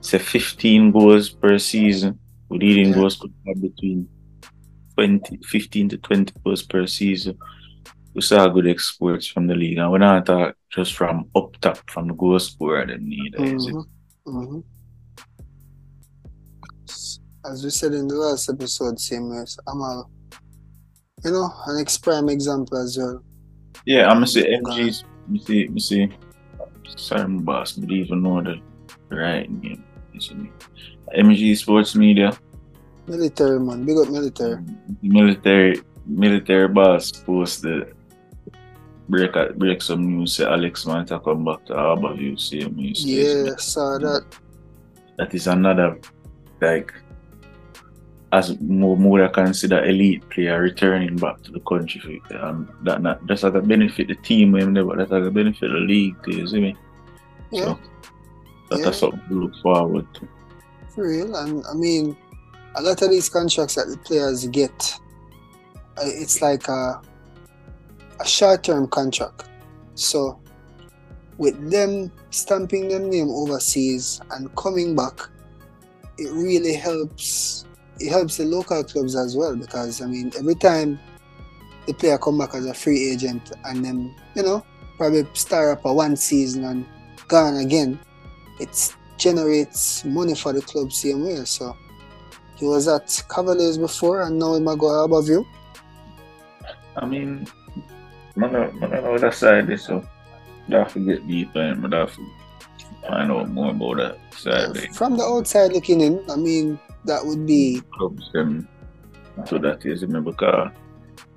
say 0.00 0.18
15 0.18 0.90
goals 0.90 1.28
per 1.28 1.58
season, 1.58 2.18
with 2.48 2.62
leading 2.62 2.92
goals 2.92 3.16
could 3.16 3.32
have 3.46 3.60
between 3.60 4.08
20, 4.96 5.38
15 5.44 5.88
to 5.90 5.98
20 5.98 6.32
goals 6.42 6.62
per 6.62 6.86
season. 6.86 7.36
We 8.14 8.22
saw 8.22 8.48
good 8.48 8.66
exports 8.66 9.26
from 9.26 9.46
the 9.46 9.54
league, 9.54 9.78
and 9.78 9.90
we're 9.90 9.98
not 9.98 10.26
talk 10.26 10.56
just 10.70 10.94
from 10.94 11.28
up 11.34 11.56
top 11.60 11.78
from 11.90 12.08
the 12.08 12.14
goal 12.14 12.38
scorer 12.38 12.86
neither. 12.86 13.44
is 13.44 13.66
it? 13.66 13.74
Mhm. 13.74 13.86
Mhm. 14.26 14.64
As 17.44 17.64
we 17.64 17.70
said 17.70 17.92
in 17.92 18.06
the 18.08 18.14
last 18.14 18.48
episode, 18.48 18.98
same 19.00 19.32
as 19.32 19.58
Amal, 19.66 20.10
you 21.24 21.30
know, 21.32 21.52
an 21.66 21.80
ex 21.80 21.98
prime 21.98 22.28
example 22.28 22.78
as 22.78 22.96
well. 22.96 23.22
Yeah, 23.84 24.08
I'm 24.08 24.16
gonna 24.16 24.26
say. 24.26 24.44
MG's. 24.62 25.04
Me 25.28 25.38
see, 25.38 25.68
me 25.68 25.80
see. 25.80 26.08
My 27.10 27.24
boss, 27.24 27.72
but 27.72 27.90
even 27.90 28.22
know 28.22 28.42
the 28.42 28.60
right 29.10 29.50
name. 29.50 29.84
You 30.12 30.20
see 30.20 30.34
me? 30.34 30.50
MG 31.16 31.56
Sports 31.56 31.94
Media, 31.94 32.36
Military 33.06 33.58
man, 33.58 33.84
big 33.84 33.98
up 33.98 34.08
military. 34.08 34.62
military, 35.02 35.82
military 36.06 36.68
boss 36.68 37.10
posted 37.10 37.94
break 39.08 39.34
break 39.58 39.82
some 39.82 40.06
news. 40.06 40.36
Say 40.36 40.44
Alex 40.44 40.86
Manta 40.86 41.18
come 41.18 41.44
back 41.44 41.66
to 41.66 41.74
Harbour 41.74 42.14
View. 42.14 42.34
Uh, 42.34 42.38
see 42.38 42.64
me. 42.68 42.92
Yeah, 42.94 43.56
saw 43.56 43.98
that. 43.98 44.24
that 45.18 45.34
is 45.34 45.46
another 45.48 45.98
like 46.60 46.92
as 48.32 48.58
more 48.60 48.96
more 48.96 49.28
consider 49.28 49.84
elite 49.84 50.26
player 50.30 50.60
returning 50.60 51.16
back 51.16 51.42
to 51.42 51.52
the 51.52 51.60
country 51.60 52.22
um, 52.40 52.68
that 52.82 53.02
not 53.02 53.24
that's 53.26 53.42
like 53.42 53.54
a 53.54 53.60
benefit 53.60 54.08
the 54.08 54.14
team 54.16 54.52
but 54.52 54.96
that's 54.96 55.10
like 55.10 55.24
a 55.24 55.30
benefit 55.30 55.68
the 55.70 55.78
league 55.78 56.16
you 56.26 56.46
see 56.46 56.60
me 56.60 56.76
Yeah, 57.50 57.64
so 57.64 57.78
that, 58.70 58.78
Yeah. 58.78 58.84
that's 58.84 58.98
something 58.98 59.20
to 59.28 59.34
look 59.34 59.56
forward 59.62 60.06
to 60.14 60.28
for 60.94 61.08
real. 61.08 61.34
And 61.36 61.64
I 61.66 61.74
mean, 61.74 62.16
a 62.76 62.82
lot 62.82 63.02
of 63.02 63.10
these 63.10 63.28
contracts 63.28 63.74
that 63.74 63.88
the 63.88 63.96
players 63.98 64.46
get, 64.46 64.94
it's 65.98 66.42
like 66.42 66.68
a, 66.68 67.00
a 68.20 68.26
short 68.26 68.62
term 68.64 68.88
contract. 68.88 69.48
So, 69.94 70.40
with 71.38 71.70
them 71.70 72.12
stamping 72.30 72.88
their 72.88 73.00
name 73.00 73.28
overseas 73.28 74.20
and 74.30 74.54
coming 74.56 74.94
back, 74.94 75.18
it 76.18 76.30
really 76.32 76.74
helps. 76.74 77.64
It 78.02 78.10
helps 78.10 78.36
the 78.36 78.44
local 78.44 78.82
clubs 78.82 79.14
as 79.14 79.36
well 79.36 79.54
because 79.54 80.02
I 80.02 80.06
mean, 80.06 80.32
every 80.36 80.56
time 80.56 80.98
the 81.86 81.92
player 81.94 82.18
come 82.18 82.38
back 82.38 82.54
as 82.54 82.66
a 82.66 82.74
free 82.74 83.12
agent 83.12 83.52
and 83.64 83.84
then 83.84 84.14
you 84.34 84.42
know 84.42 84.64
probably 84.96 85.24
start 85.34 85.78
up 85.78 85.84
a 85.84 85.92
one 85.92 86.16
season 86.16 86.64
and 86.64 86.86
gone 87.28 87.56
again, 87.58 88.00
it 88.58 88.94
generates 89.18 90.04
money 90.04 90.34
for 90.34 90.52
the 90.52 90.62
club 90.62 90.92
same 90.92 91.24
way. 91.24 91.44
So 91.44 91.76
he 92.56 92.66
was 92.66 92.88
at 92.88 93.22
Cavaliers 93.32 93.78
before 93.78 94.22
and 94.22 94.38
now 94.38 94.54
he 94.54 94.60
might 94.60 94.78
go 94.78 95.04
above 95.04 95.28
you. 95.28 95.46
I 96.96 97.06
mean 97.06 97.46
man, 98.36 98.52
man, 98.52 98.92
I 98.92 99.00
know 99.00 99.18
that 99.18 99.34
side 99.34 99.70
is 99.70 99.84
so 99.84 100.04
I 100.68 100.78
have 100.78 100.92
to 100.94 101.00
get 101.00 101.26
deeper 101.26 101.60
and 101.60 101.94
I 101.94 101.98
have 102.00 102.14
to 102.14 102.26
find 103.06 103.30
out 103.30 103.48
more 103.50 103.70
about 103.70 103.96
that 103.98 104.34
side 104.34 104.94
From 104.94 105.16
the 105.16 105.24
outside 105.24 105.72
looking 105.72 106.00
in, 106.00 106.22
I 106.30 106.36
mean 106.36 106.78
that 107.04 107.24
would 107.24 107.46
be 107.46 107.80
clubs 107.94 108.30
them 108.32 108.68
so 109.46 109.58
that 109.58 109.84
is 109.86 110.06
me 110.06 110.20
because 110.20 110.70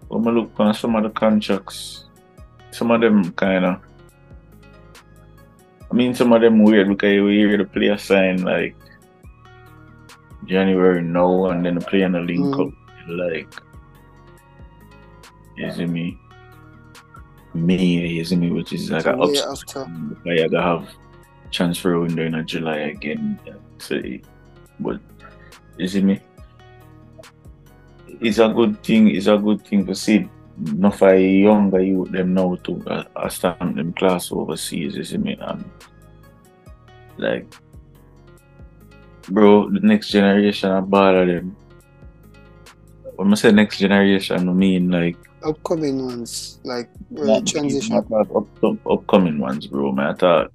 when 0.08 0.28
I 0.28 0.32
look 0.32 0.52
on 0.60 0.74
some 0.74 0.96
of 0.96 1.04
the 1.04 1.10
contracts, 1.10 2.06
some 2.72 2.92
of 2.92 3.02
them 3.02 3.32
kinda 3.34 3.82
I 5.90 5.94
mean 5.94 6.14
some 6.14 6.34
of 6.34 6.42
them 6.42 6.62
weird 6.64 6.90
because 6.90 7.14
you 7.14 7.26
hear 7.28 7.58
the 7.58 7.66
player 7.66 7.98
sign 7.98 8.44
like 8.44 8.76
January 10.46 11.02
no 11.02 11.48
and 11.50 11.66
then 11.66 11.76
the 11.76 11.82
player 11.82 12.06
in 12.06 12.12
the 12.14 12.20
link 12.22 12.42
Mm. 12.46 12.68
up 12.68 12.74
like 13.08 13.62
you 15.58 15.72
see 15.72 15.86
me? 15.86 16.20
May, 17.54 17.82
you 17.86 18.26
see 18.26 18.36
me, 18.36 18.52
which 18.52 18.74
is 18.74 18.92
like 18.92 19.06
a 19.06 19.16
way 19.16 19.38
ups 19.40 19.64
after. 19.74 19.90
like 20.26 20.42
I 20.42 20.48
gotta 20.50 20.62
have 20.62 20.90
transfer 21.52 21.98
window 21.98 22.26
in 22.26 22.46
July 22.46 22.92
again. 22.92 23.40
So, 23.78 24.02
but 24.82 25.00
you 25.78 25.88
see 25.88 26.02
me? 26.02 26.20
It's 28.22 28.40
a 28.40 28.48
good 28.48 28.82
thing. 28.84 29.10
It's 29.10 29.28
a 29.28 29.38
good 29.38 29.66
thing 29.66 29.86
to 29.86 29.96
see. 29.96 30.30
Enough 30.68 31.02
of 31.02 31.20
younger 31.20 31.82
youth 31.82 32.12
them 32.12 32.34
now 32.34 32.56
to 32.64 32.82
uh, 32.88 33.04
uh, 33.16 33.30
stamp 33.30 33.76
them 33.76 33.92
class 33.94 34.32
overseas. 34.32 34.96
You 34.96 35.04
see 35.04 35.18
me? 35.18 35.38
And 35.40 35.70
like, 37.18 37.46
bro, 39.28 39.70
the 39.70 39.82
next 39.82 40.10
generation 40.10 40.72
of 40.72 40.90
bother 40.90 41.26
them. 41.26 41.56
When 43.16 43.32
I 43.32 43.36
say 43.36 43.52
next 43.52 43.80
generation, 43.80 44.50
I 44.50 44.54
mean 44.54 44.92
like 44.92 45.18
Upcoming 45.44 46.04
ones, 46.06 46.60
like 46.64 46.90
not 47.12 47.22
really 47.22 47.42
transition. 47.44 47.96
not 48.10 48.32
up, 48.36 48.64
up, 48.64 48.78
upcoming 48.88 49.38
ones, 49.38 49.68
bro. 49.68 49.92
Man, 49.92 50.08
I 50.08 50.14
thought 50.14 50.52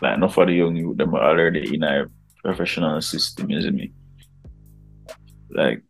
like 0.00 0.16
enough 0.16 0.38
of 0.38 0.46
the 0.46 0.54
young 0.54 0.76
youth 0.76 0.96
them 0.96 1.14
are 1.14 1.22
already 1.22 1.74
in 1.74 1.82
a 1.82 2.06
professional 2.42 3.00
system, 3.02 3.50
isn't 3.50 3.74
me? 3.74 3.92
Like, 5.56 5.82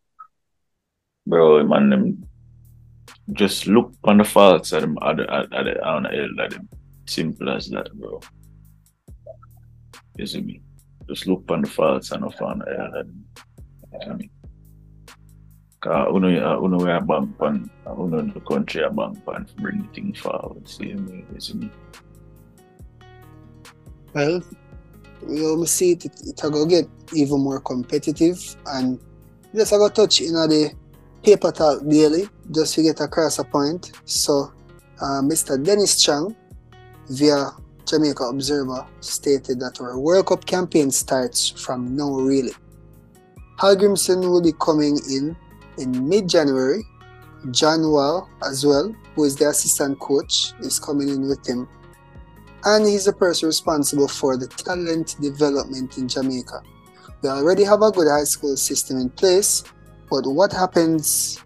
bro, 1.27 1.67
man, 1.67 1.91
them 1.91 2.29
just 3.33 3.67
look 3.67 3.93
on 4.05 4.19
the 4.19 4.25
faults 4.25 4.73
at 4.73 4.83
them 4.83 4.97
at 5.03 5.17
the 5.17 5.27
at, 5.27 5.53
at 5.53 5.81
on 5.83 6.05
the 6.05 6.11
hill 6.11 6.41
at 6.41 6.51
them. 6.51 6.69
Simple 7.07 7.51
as 7.51 7.69
that, 7.71 7.93
bro. 7.99 8.21
You 10.17 10.27
see 10.27 10.41
me? 10.41 10.63
Just 11.09 11.27
look 11.27 11.43
on 11.51 11.63
the 11.63 11.69
faults 11.69 12.13
and 12.13 12.25
off 12.25 12.41
on 12.41 12.61
the 12.61 12.67
hill 12.67 12.87
at 12.87 13.07
them. 13.07 13.25
You 13.93 14.01
see 14.05 14.11
me? 14.15 14.31
Cause 15.81 16.15
uno 16.15 16.29
uh, 16.29 16.61
uno 16.63 16.79
we 16.79 16.91
a 16.93 17.01
bank 17.01 17.37
pan, 17.37 17.69
uno 17.87 18.19
in 18.21 18.33
the 18.33 18.41
country 18.41 18.83
a 18.83 18.91
bank 18.91 19.19
pan 19.27 19.47
to 19.47 19.55
bring 19.55 19.83
the 19.83 19.89
thing 19.89 20.15
forward. 20.15 20.69
See 20.69 20.95
me? 20.95 21.25
You 21.35 21.41
see 21.41 21.55
me? 21.55 21.71
Well, 24.15 24.43
we 25.27 25.45
almost 25.45 25.75
see 25.75 25.93
it, 25.93 26.05
it, 26.05 26.13
it 26.25 26.45
a 26.45 26.51
go 26.51 26.65
get 26.67 26.89
even 27.13 27.41
more 27.41 27.61
competitive 27.61 28.39
and 28.67 29.01
just 29.57 29.73
I 29.73 29.79
got 29.79 29.95
touch 29.95 30.21
in 30.21 30.35
the 30.35 30.73
paper 31.23 31.51
talk 31.51 31.83
daily 31.89 32.29
just 32.51 32.75
to 32.75 32.83
get 32.83 33.01
across 33.01 33.39
a 33.39 33.45
point. 33.45 33.93
So 34.05 34.53
uh, 35.01 35.23
Mr. 35.23 35.63
Dennis 35.63 36.03
Chung 36.03 36.37
via 37.09 37.51
Jamaica 37.87 38.25
Observer 38.25 38.87
stated 39.01 39.61
that 39.61 39.81
our 39.81 39.99
World 39.99 40.27
Cup 40.27 40.45
campaign 40.45 40.91
starts 40.91 41.49
from 41.51 41.97
now 41.97 42.11
really. 42.11 42.53
Hallgrímsson 43.59 44.21
will 44.21 44.43
be 44.43 44.53
coming 44.61 44.99
in 45.11 45.37
in 45.79 46.09
mid-January. 46.09 46.83
John 47.51 47.91
Wall 47.91 48.29
as 48.45 48.67
well, 48.67 48.95
who 49.15 49.25
is 49.25 49.37
the 49.37 49.49
assistant 49.49 50.01
coach, 50.01 50.53
is 50.61 50.79
coming 50.79 51.09
in 51.09 51.29
with 51.29 51.47
him 51.47 51.69
and 52.67 52.85
he's 52.85 53.05
the 53.05 53.13
person 53.13 53.47
responsible 53.47 54.09
for 54.09 54.37
the 54.37 54.49
talent 54.49 55.17
development 55.21 55.97
in 55.99 56.09
Jamaica. 56.09 56.63
We 57.23 57.29
already 57.29 57.65
have 57.65 57.83
a 57.83 57.91
good 57.91 58.09
high 58.09 58.25
school 58.25 58.57
system 58.57 58.99
in 58.99 59.11
place, 59.11 59.65
but 60.11 60.27
what 60.27 60.53
happens 60.53 61.43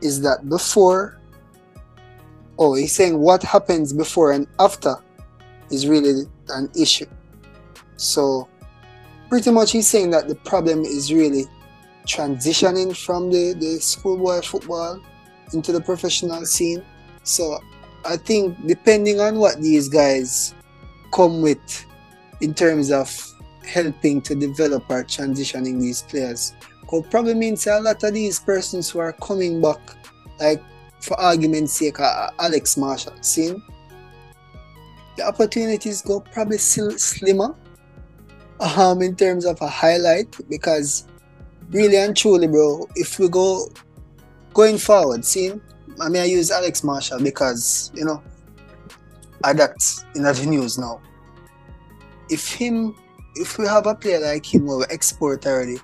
is 0.00 0.20
that 0.22 0.48
before, 0.48 1.18
oh, 2.58 2.74
he's 2.74 2.92
saying 2.92 3.18
what 3.18 3.42
happens 3.42 3.92
before 3.92 4.32
and 4.32 4.46
after 4.58 4.96
is 5.70 5.86
really 5.86 6.24
an 6.50 6.70
issue. 6.76 7.06
So, 7.96 8.48
pretty 9.28 9.50
much, 9.50 9.72
he's 9.72 9.86
saying 9.86 10.10
that 10.10 10.28
the 10.28 10.34
problem 10.34 10.80
is 10.80 11.12
really 11.12 11.46
transitioning 12.06 12.96
from 12.96 13.30
the, 13.30 13.54
the 13.54 13.80
schoolboy 13.80 14.40
football 14.40 15.00
into 15.52 15.72
the 15.72 15.80
professional 15.80 16.44
scene. 16.44 16.84
So, 17.22 17.58
I 18.04 18.16
think 18.16 18.66
depending 18.66 19.20
on 19.20 19.38
what 19.38 19.60
these 19.60 19.88
guys 19.88 20.54
come 21.12 21.42
with 21.42 21.86
in 22.40 22.54
terms 22.54 22.90
of 22.90 23.08
helping 23.68 24.20
to 24.22 24.34
develop 24.34 24.84
or 24.88 25.04
transitioning 25.04 25.80
these 25.80 26.02
players, 26.02 26.54
could 26.88 27.10
probably 27.10 27.34
means 27.34 27.66
a 27.66 27.80
lot 27.80 28.02
of 28.02 28.14
these 28.14 28.40
persons 28.40 28.90
who 28.90 28.98
are 28.98 29.12
coming 29.12 29.60
back, 29.60 29.80
like 30.40 30.62
for 31.00 31.18
argument's 31.20 31.74
sake, 31.74 32.00
uh, 32.00 32.30
Alex 32.38 32.76
Marshall, 32.76 33.14
seeing 33.20 33.62
the 35.16 35.26
opportunities 35.26 36.02
go 36.02 36.20
probably 36.20 36.58
still 36.58 36.90
slimmer 36.98 37.54
um, 38.60 39.02
in 39.02 39.14
terms 39.14 39.44
of 39.44 39.60
a 39.60 39.68
highlight 39.68 40.34
because 40.48 41.06
really 41.70 41.96
and 41.96 42.16
truly, 42.16 42.46
bro, 42.46 42.88
if 42.94 43.18
we 43.18 43.28
go 43.28 43.68
going 44.54 44.78
forward, 44.78 45.24
seeing 45.24 45.60
I 46.00 46.08
mean, 46.08 46.22
I 46.22 46.26
use 46.26 46.50
Alex 46.50 46.84
Marshall 46.84 47.20
because 47.20 47.90
you 47.94 48.04
know, 48.04 48.22
adapt 49.44 50.04
in 50.14 50.22
the 50.22 50.46
news 50.46 50.78
now. 50.78 51.00
If 52.30 52.52
him, 52.52 52.94
if 53.38 53.58
we 53.58 53.66
have 53.66 53.86
a 53.86 53.94
player 53.94 54.20
like 54.20 54.44
him 54.44 54.66
who 54.66 54.78
we 54.78 54.84
export 54.90 55.46
already, 55.46 55.78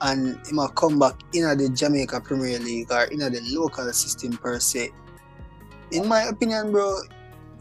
and 0.00 0.40
he 0.46 0.52
might 0.52 0.74
come 0.74 0.98
back 0.98 1.14
in 1.34 1.42
the 1.58 1.68
Jamaica 1.68 2.20
Premier 2.20 2.58
League 2.58 2.90
or 2.90 3.04
in 3.04 3.18
the 3.18 3.40
local 3.52 3.92
system 3.92 4.32
per 4.32 4.58
se, 4.58 4.90
in 5.92 6.08
my 6.08 6.22
opinion, 6.22 6.72
bro, 6.72 7.00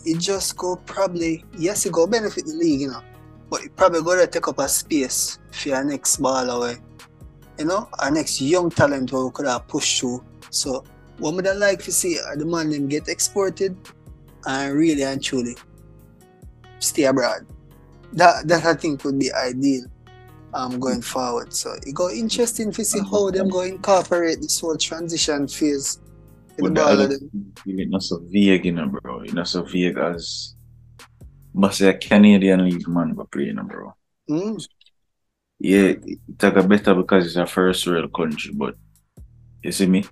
it 0.06 0.20
just 0.20 0.56
go 0.56 0.76
probably 0.76 1.44
yes, 1.58 1.86
it 1.86 1.92
go 1.92 2.08
benefit 2.08 2.46
the 2.46 2.54
league, 2.54 2.82
you 2.82 2.88
know, 2.88 3.02
but 3.50 3.64
it 3.64 3.76
probably 3.76 4.02
go 4.02 4.16
to 4.16 4.26
take 4.28 4.48
up 4.48 4.60
a 4.60 4.68
space 4.70 5.40
for 5.52 5.70
your 5.70 5.84
next 5.84 6.18
ball 6.18 6.50
away, 6.50 6.78
you 7.58 7.66
know, 7.66 7.90
our 8.00 8.12
next 8.12 8.40
young 8.40 8.70
talent 8.70 9.10
who 9.10 9.32
could 9.32 9.46
have 9.46 9.68
pushed 9.68 10.00
through. 10.00 10.24
So 10.50 10.84
what 11.18 11.34
would 11.36 11.48
I 11.48 11.54
like 11.54 11.84
to 11.84 11.92
see 11.92 12.18
the 12.36 12.46
man 12.46 12.88
get 12.88 13.10
exported 13.10 13.76
and 14.46 14.74
really 14.74 15.04
and 15.04 15.22
truly 15.22 15.58
stay 16.80 17.04
abroad. 17.04 17.46
That 18.14 18.48
that 18.48 18.66
I 18.66 18.74
think 18.74 19.04
would 19.04 19.20
be 19.20 19.32
ideal 19.32 19.86
um 20.54 20.80
going 20.80 21.02
forward. 21.02 21.54
So 21.54 21.76
it 21.86 21.94
go 21.94 22.10
interesting 22.10 22.72
to 22.72 22.84
see 22.84 23.00
how 23.00 23.30
them 23.30 23.50
go 23.50 23.62
incorporate 23.62 24.42
this 24.42 24.60
whole 24.60 24.78
transition 24.78 25.48
phase. 25.48 26.00
In 26.58 26.66
the 26.66 26.72
ball 26.72 27.00
It's 27.66 27.92
not 27.92 28.04
so 28.04 28.22
vague, 28.30 28.66
you 28.66 28.74
know, 28.74 28.88
bro. 28.88 29.22
It's 29.22 29.34
not 29.34 29.48
so 29.48 29.64
vague 29.64 29.98
as 29.98 30.56
but 31.54 31.74
say 31.74 31.90
a 31.90 31.94
Canadian 31.94 32.66
league 32.66 32.88
man 32.88 33.14
go 33.14 33.26
play, 33.26 33.46
you 33.46 33.54
know, 33.54 33.64
bro. 33.64 33.94
Mm. 34.30 34.66
Yeah, 35.60 35.94
it's 36.06 36.44
like 36.44 36.56
a 36.56 36.64
better 36.64 36.96
because 36.96 37.26
it's 37.26 37.36
a 37.36 37.46
first 37.46 37.86
world 37.86 38.14
country, 38.14 38.54
but 38.54 38.76
you 39.64 39.72
see 39.72 39.88
me? 39.88 40.06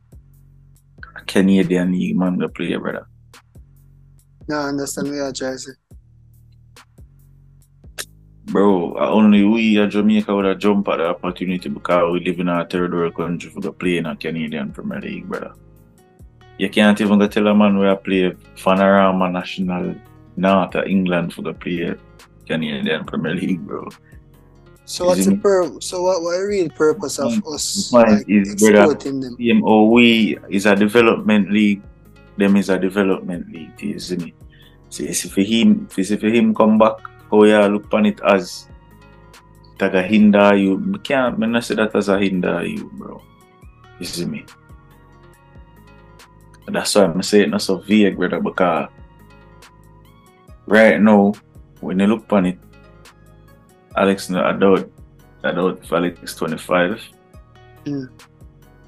A 1.15 1.21
Canadian 1.21 1.91
league 1.91 2.17
man 2.17 2.37
go 2.37 2.47
play, 2.49 2.75
brother. 2.75 3.07
No, 4.49 4.57
I 4.59 4.69
understand 4.69 5.07
what 5.07 5.15
you're 5.15 5.31
trying 5.31 5.53
to 5.53 5.59
say. 5.59 5.71
Bro, 8.47 8.95
only 8.97 9.43
we 9.43 9.77
at 9.77 9.89
Jamaica 9.89 10.33
would 10.33 10.45
have 10.45 10.59
jumped 10.59 10.87
at 10.87 10.97
the 10.97 11.09
opportunity 11.09 11.67
because 11.67 12.11
we 12.13 12.23
live 12.23 12.39
in 12.39 12.47
a 12.47 12.65
third 12.65 12.93
world 12.93 13.15
country 13.15 13.49
for 13.49 13.59
the 13.59 13.73
play 13.73 13.97
in 13.97 14.05
a 14.05 14.15
Canadian 14.15 14.71
Premier 14.71 15.01
League, 15.01 15.27
brother. 15.27 15.53
You 16.57 16.69
can't 16.69 16.99
even 17.01 17.19
go 17.19 17.27
tell 17.27 17.47
a 17.47 17.53
man 17.53 17.77
where 17.77 17.91
I 17.91 17.95
play 17.95 18.33
Panorama 18.55 19.29
National 19.29 19.95
North 20.37 20.75
of 20.75 20.87
England 20.87 21.33
for 21.33 21.41
the 21.41 21.53
play 21.53 21.93
Canadian 22.47 23.03
Premier 23.03 23.35
League, 23.35 23.67
bro. 23.67 23.89
So 24.85 25.05
what's 25.07 25.25
the 25.25 25.35
pur- 25.35 25.81
So 25.81 26.01
what 26.01 26.23
what 26.23 26.39
the 26.39 26.47
real 26.47 26.69
purpose 26.69 27.19
of 27.19 27.33
mm. 27.33 27.53
us 27.53 27.91
Mine 27.91 28.23
like, 28.23 28.29
is 28.29 28.53
exporting 28.53 29.19
them? 29.19 29.35
CMO 29.35 29.91
we 29.91 30.39
is 30.49 30.65
a 30.65 30.75
development 30.75 31.51
league. 31.51 31.83
Them 32.37 32.55
is 32.55 32.69
a 32.69 32.79
development 32.79 33.51
league, 33.51 33.75
see 33.99 34.15
me. 34.15 34.33
So 34.87 35.03
it's 35.03 35.27
for 35.27 35.41
him, 35.41 35.89
it's 35.97 36.15
for 36.15 36.29
him 36.29 36.55
come 36.55 36.77
back, 36.77 36.95
how 37.31 37.43
you 37.43 37.59
look 37.67 37.85
upon 37.85 38.05
it 38.05 38.19
as 38.23 38.67
like 39.79 39.93
a 39.93 40.03
hinder 40.03 40.55
you. 40.55 40.81
I 40.95 40.97
can't 40.99 41.43
I 41.43 41.45
not 41.47 41.63
say 41.63 41.75
that 41.75 41.95
as 41.95 42.09
a 42.09 42.19
hinder 42.19 42.65
you, 42.65 42.89
bro. 42.93 43.21
You 43.99 44.05
see 44.05 44.25
me. 44.25 44.45
That's 46.67 46.95
why 46.95 47.05
I'm 47.05 47.23
saying 47.23 47.51
not 47.51 47.61
so 47.61 47.77
vague, 47.77 48.17
brother, 48.17 48.41
because 48.41 48.89
right 50.65 50.99
now, 50.99 51.33
when 51.79 51.99
you 51.99 52.07
look 52.07 52.23
upon 52.23 52.45
it, 52.47 52.59
Alex 53.95 54.29
no 54.29 54.45
adult 54.45 54.91
adult 55.43 55.91
Alex 55.91 56.35
25. 56.35 57.01
Mm. 57.85 58.09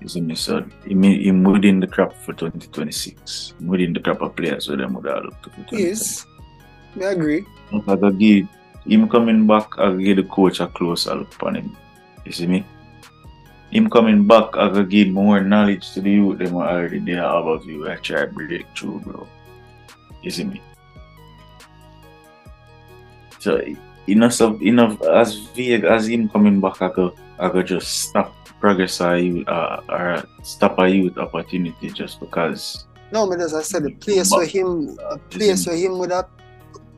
You 0.02 0.08
see 0.08 0.22
me, 0.22 0.36
so 0.36 0.64
him, 0.86 1.04
him 1.04 1.44
within 1.44 1.80
the 1.80 1.88
crop 1.88 2.14
for 2.14 2.34
2026. 2.34 3.56
Within 3.66 3.94
the 3.94 4.00
crop 4.00 4.22
of 4.22 4.36
players 4.36 4.68
where 4.68 4.78
them 4.78 4.94
would 4.94 5.06
have 5.06 5.24
looked 5.24 5.44
to 5.44 5.50
for 5.50 5.76
Yes. 5.76 6.26
I 6.98 7.06
agree. 7.06 7.46
I 7.72 7.96
give 8.12 8.48
him 8.86 9.08
coming 9.10 9.46
back, 9.46 9.78
I 9.78 9.94
give 9.96 10.18
the 10.18 10.24
coach 10.24 10.60
a 10.60 10.68
closer 10.68 11.16
look 11.16 11.34
upon 11.36 11.56
him. 11.56 11.78
You 12.26 12.32
see 12.32 12.48
me? 12.48 12.66
Him 13.72 13.90
coming 13.90 14.26
back, 14.26 14.58
I 14.58 14.70
gotta 14.70 14.84
give 14.84 15.10
more 15.10 15.42
knowledge 15.42 15.92
to 15.94 16.02
the 16.02 16.12
youth 16.12 16.40
who 16.40 16.62
already 16.62 17.00
there 17.00 17.24
above 17.24 17.66
you. 17.66 17.90
I 17.90 17.96
try 17.98 18.26
to 18.26 18.28
break 18.28 18.66
through, 18.76 19.00
bro. 19.02 19.28
You 20.24 20.32
see 20.32 20.46
me? 20.46 20.62
So 23.40 23.62
enough 24.08 24.42
of 24.42 24.62
enough 24.62 25.02
as 25.04 25.36
vague 25.54 25.84
as 25.86 26.08
him 26.08 26.28
coming 26.30 26.60
back, 26.60 26.82
I 26.82 26.92
go 26.92 27.14
I 27.38 27.50
go 27.50 27.62
just 27.62 28.10
stop 28.10 28.34
progress 28.60 29.00
or 29.00 29.18
you 29.18 29.46
uh, 29.46 29.82
or 29.88 30.24
stop 30.44 30.80
a 30.80 30.90
youth 30.90 31.18
opportunity 31.18 31.90
just 31.92 32.20
because 32.20 32.88
No, 33.12 33.28
but 33.28 33.40
as 33.40 33.54
I 33.54 33.62
said, 33.62 33.84
the 33.84 33.92
place 33.92 34.32
where 34.32 34.46
him, 34.46 34.98
a 35.10 35.18
place 35.18 35.66
where 35.66 35.78
him 35.78 35.98
would 36.00 36.12
have 36.12 36.28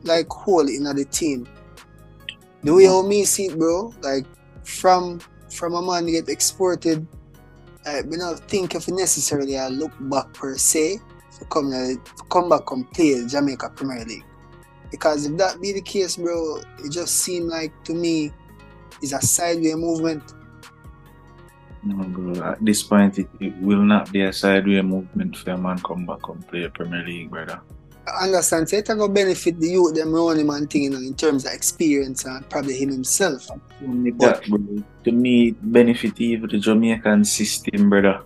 like 0.04 0.28
hole 0.28 0.68
in 0.68 0.84
the 0.84 1.04
team. 1.04 1.46
The 2.62 2.74
way 2.74 2.86
how 2.86 3.02
me 3.02 3.24
see 3.24 3.46
it, 3.46 3.58
bro, 3.58 3.92
like 4.02 4.26
from 4.64 5.20
from 5.50 5.74
a 5.74 5.82
man 5.82 6.06
get 6.06 6.28
exported, 6.28 7.06
I 7.84 8.02
me 8.02 8.16
not 8.16 8.40
think 8.48 8.74
if 8.74 8.88
necessarily 8.88 9.58
I 9.58 9.68
look 9.68 9.92
back 10.00 10.32
per 10.32 10.56
se 10.56 10.98
to 11.38 11.44
come 11.46 11.70
to 11.70 12.24
come 12.30 12.48
back 12.48 12.70
and 12.70 12.90
play 12.92 13.26
Jamaica 13.26 13.70
Premier 13.74 14.04
League. 14.04 14.24
Because 14.90 15.26
if 15.26 15.36
that 15.38 15.60
be 15.60 15.72
the 15.72 15.82
case, 15.82 16.16
bro, 16.16 16.60
it 16.84 16.90
just 16.90 17.16
seemed 17.16 17.48
like 17.48 17.72
to 17.84 17.94
me 17.94 18.32
it's 19.00 19.12
a 19.12 19.20
sideway 19.20 19.74
movement. 19.74 20.22
No, 21.82 22.04
bro. 22.04 22.52
At 22.52 22.64
this 22.64 22.82
point, 22.82 23.18
it, 23.18 23.28
it 23.40 23.56
will 23.60 23.82
not 23.82 24.12
be 24.12 24.22
a 24.22 24.32
sideway 24.32 24.82
movement 24.82 25.36
for 25.36 25.50
a 25.50 25.58
man 25.58 25.78
come 25.78 26.06
back 26.06 26.28
and 26.28 26.46
play 26.46 26.68
Premier 26.68 27.04
League, 27.04 27.30
brother. 27.30 27.60
Understand. 28.20 28.72
It's 28.72 28.88
going 28.88 29.00
to 29.00 29.08
benefit 29.08 29.58
the 29.58 29.68
youth 29.68 29.94
them 29.94 30.14
around 30.14 30.38
him 30.38 30.50
and 30.50 30.68
thing, 30.68 30.84
you 30.84 30.90
know, 30.90 30.98
in 30.98 31.14
terms 31.14 31.46
of 31.46 31.52
experience 31.52 32.24
and 32.24 32.48
probably 32.50 32.76
him 32.76 32.90
himself. 32.90 33.48
Only 33.82 34.10
that. 34.12 34.44
To 35.04 35.12
me, 35.12 35.48
it 35.48 35.72
benefit 35.72 36.20
even 36.20 36.48
the 36.48 36.58
Jamaican 36.58 37.24
system, 37.24 37.88
brother. 37.90 38.22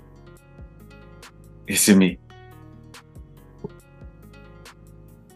You 1.69 1.77
see 1.77 1.95
me? 1.95 2.19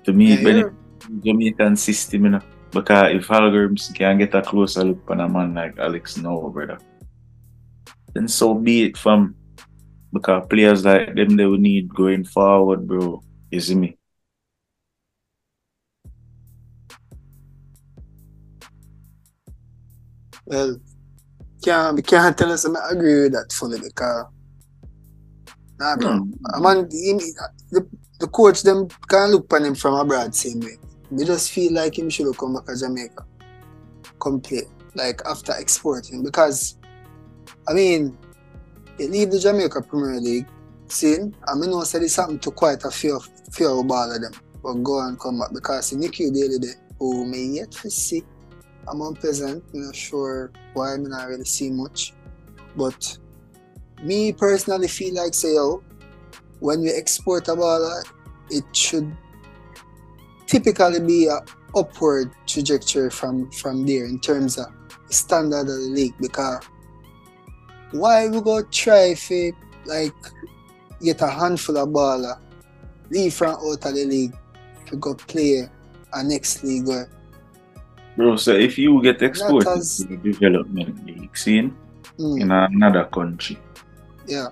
To 0.04 0.12
me, 0.12 0.32
it 0.32 0.40
Yeah, 0.40 0.44
benefit 0.44 0.74
the 1.00 1.20
Jamaican 1.24 1.76
system, 1.76 2.24
you 2.24 2.30
know. 2.30 2.40
Because 2.70 3.14
if 3.14 3.28
algorithms 3.28 3.94
can 3.94 4.18
get 4.18 4.34
a 4.34 4.42
closer 4.42 4.84
look 4.84 5.10
on 5.10 5.20
a 5.20 5.28
man 5.28 5.54
like 5.54 5.78
Alex 5.78 6.16
now, 6.16 6.48
brother, 6.48 6.78
then 8.14 8.28
so 8.28 8.54
be 8.54 8.84
it, 8.84 8.96
fam. 8.96 9.34
Because 10.12 10.46
players 10.48 10.84
like 10.84 11.14
them, 11.14 11.36
they 11.36 11.46
will 11.46 11.58
need 11.58 11.88
going 11.94 12.24
forward, 12.24 12.86
bro. 12.86 13.22
You 13.50 13.60
see 13.60 13.74
me? 13.74 13.96
Well, 20.50 20.80
can't 21.62 21.94
we 21.94 22.02
can't 22.02 22.36
tell 22.36 22.50
us 22.50 22.66
I 22.66 22.90
agree 22.90 23.22
with 23.22 23.32
that 23.32 23.52
fully 23.52 23.78
because 23.78 24.26
nah 25.78 25.96
bro. 25.96 26.18
Hmm. 26.18 26.64
I 26.66 26.74
him, 26.74 27.18
the, 27.70 27.86
the 28.18 28.26
coach 28.26 28.62
them 28.62 28.88
can't 29.08 29.30
look 29.30 29.44
upon 29.44 29.64
him 29.64 29.76
from 29.76 29.94
abroad 29.94 30.34
same 30.34 30.58
way. 30.58 30.76
They 31.12 31.24
just 31.24 31.52
feel 31.52 31.72
like 31.72 31.96
him 31.96 32.10
should 32.10 32.26
have 32.26 32.36
come 32.36 32.54
back 32.54 32.66
to 32.66 32.76
Jamaica. 32.76 33.24
Come 34.20 34.40
play. 34.40 34.62
Like 34.96 35.22
after 35.24 35.54
exporting. 35.56 36.24
Because 36.24 36.78
I 37.68 37.72
mean 37.72 38.18
he 38.98 39.06
leave 39.06 39.30
the 39.30 39.38
Jamaica 39.38 39.82
Premier 39.82 40.18
League 40.20 40.48
scene. 40.88 41.32
I 41.46 41.54
mean 41.54 41.70
know 41.70 41.84
said 41.84 42.02
it's 42.02 42.16
happened 42.16 42.42
to 42.42 42.50
quite 42.50 42.82
a 42.82 42.90
few 42.90 43.20
few 43.52 43.68
of 43.68 43.86
ball 43.86 44.12
of 44.12 44.20
them. 44.20 44.32
but 44.64 44.74
go 44.82 44.98
and 45.06 45.16
come 45.20 45.38
back 45.38 45.52
because 45.54 45.92
in 45.92 46.00
Nicky 46.00 46.28
Daily 46.30 46.58
day, 46.58 46.74
who 46.98 47.24
may 47.24 47.44
yet 47.44 47.70
to 47.70 47.88
see 47.88 48.24
I'm 48.88 49.00
unpleasant, 49.00 49.64
not 49.72 49.94
sure 49.94 50.50
why 50.74 50.94
I'm 50.94 51.04
not 51.04 51.28
really 51.28 51.44
see 51.44 51.70
much. 51.70 52.14
But 52.76 53.18
me 54.02 54.32
personally 54.32 54.88
feel 54.88 55.14
like 55.14 55.34
say 55.34 55.54
yo, 55.54 55.82
when 56.60 56.80
we 56.80 56.90
export 56.90 57.48
a 57.48 57.52
baller, 57.52 58.02
it 58.50 58.64
should 58.72 59.16
typically 60.46 61.00
be 61.00 61.26
a 61.26 61.40
upward 61.76 62.32
trajectory 62.46 63.10
from 63.10 63.50
from 63.52 63.86
there 63.86 64.04
in 64.04 64.18
terms 64.18 64.58
of 64.58 64.66
standard 65.08 65.60
of 65.60 65.66
the 65.66 65.90
league 65.92 66.14
because 66.20 66.64
why 67.92 68.28
we 68.28 68.40
go 68.40 68.62
try 68.64 69.14
for 69.14 69.50
like 69.86 70.14
get 71.02 71.20
a 71.22 71.28
handful 71.28 71.76
of 71.78 71.88
baller, 71.88 72.38
leave 73.10 73.34
from 73.34 73.54
out 73.54 73.84
of 73.84 73.94
the 73.94 74.04
league 74.04 74.36
to 74.86 74.96
go 74.96 75.14
play 75.14 75.68
a 76.12 76.22
next 76.22 76.62
league 76.62 76.88
Bro, 78.16 78.36
so 78.36 78.52
if 78.52 78.76
you 78.78 79.00
get 79.02 79.22
exported 79.22 79.68
as- 79.68 79.98
to 79.98 80.04
the 80.04 80.16
development 80.16 81.06
league 81.06 81.36
scene 81.36 81.74
mm, 82.18 82.40
in 82.40 82.50
another 82.50 83.04
country, 83.04 83.58
yeah. 84.26 84.48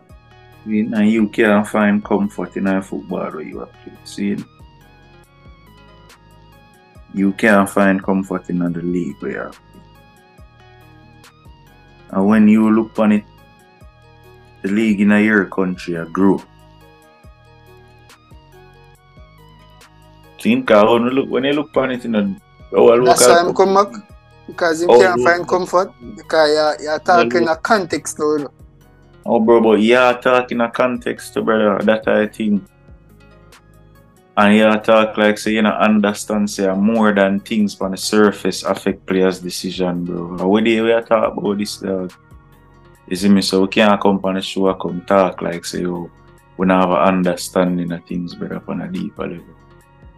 in- 0.66 0.94
and 0.94 1.10
you 1.10 1.28
can't 1.28 1.66
find 1.66 2.04
comfort 2.04 2.56
in 2.56 2.66
a 2.66 2.80
football 2.82 3.30
where 3.30 3.42
you 3.42 3.60
are 3.60 3.66
playing, 3.66 3.98
see? 4.04 4.36
You 7.14 7.32
can't 7.32 7.68
find 7.68 8.02
comfort 8.02 8.48
in 8.50 8.58
the 8.58 8.80
league 8.82 9.16
where 9.20 9.32
you 9.32 9.38
are 9.40 9.50
playing. 9.50 9.84
And 12.10 12.26
when 12.26 12.48
you 12.48 12.70
look 12.70 12.98
on 12.98 13.12
it, 13.12 13.24
the 14.62 14.68
league 14.70 15.00
in 15.00 15.12
a 15.12 15.20
your 15.20 15.44
country. 15.46 15.96
See, 20.40 20.62
'cause 20.62 20.84
when 20.88 21.02
you 21.04 21.10
look 21.10 21.28
when 21.28 21.44
you 21.44 21.52
look 21.52 21.76
on 21.76 21.90
it 21.90 22.04
in 22.04 22.14
a 22.14 22.36
That's 22.70 23.26
why 23.26 23.38
I'm 23.40 23.54
come 23.54 23.74
back. 23.74 24.02
Because 24.46 24.80
you 24.82 24.88
Oh, 24.88 24.98
can't 24.98 25.18
local. 25.20 25.32
find 25.32 25.48
comfort 25.48 25.92
because 26.16 26.48
you're, 26.50 26.90
you're 26.90 26.98
talking 27.00 27.42
in 27.42 27.48
a 27.48 27.56
context 27.56 28.18
now. 28.18 28.36
you. 28.36 28.50
Oh, 29.26 29.40
bro, 29.40 29.60
but 29.60 29.80
you're 29.82 30.14
talking 30.14 30.56
in 30.56 30.60
a 30.62 30.70
context, 30.70 31.34
brother. 31.44 31.78
That 31.84 32.08
I 32.08 32.26
think. 32.28 32.64
And 34.38 34.54
you 34.54 34.64
talk 34.80 35.18
like, 35.18 35.36
say, 35.36 35.50
you 35.52 35.62
know, 35.62 35.70
understand, 35.72 36.48
say, 36.48 36.72
more 36.72 37.12
than 37.12 37.40
things 37.40 37.78
on 37.80 37.90
the 37.90 37.96
surface 37.96 38.62
affect 38.62 39.04
players' 39.04 39.40
decision, 39.40 40.04
bro. 40.04 40.46
What 40.46 40.64
day 40.64 40.80
we 40.80 40.92
talk 41.02 41.36
about 41.36 41.58
this, 41.58 41.76
dog? 41.78 42.12
You 43.08 43.16
see 43.16 43.28
me? 43.28 43.42
So 43.42 43.62
we 43.62 43.68
can't 43.68 44.00
come 44.00 44.20
on 44.22 44.34
the 44.34 44.40
show 44.42 44.68
and 44.68 44.80
come 44.80 45.00
talk 45.06 45.42
like, 45.42 45.64
say, 45.64 45.84
oh, 45.86 46.08
we 46.56 46.66
don't 46.66 46.80
have 46.80 46.90
an 46.90 47.14
understanding 47.16 47.90
of 47.92 48.04
things, 48.06 48.34
brother, 48.36 48.62
on 48.68 48.82
a 48.82 48.88
deeper 48.88 49.26
level. 49.26 49.44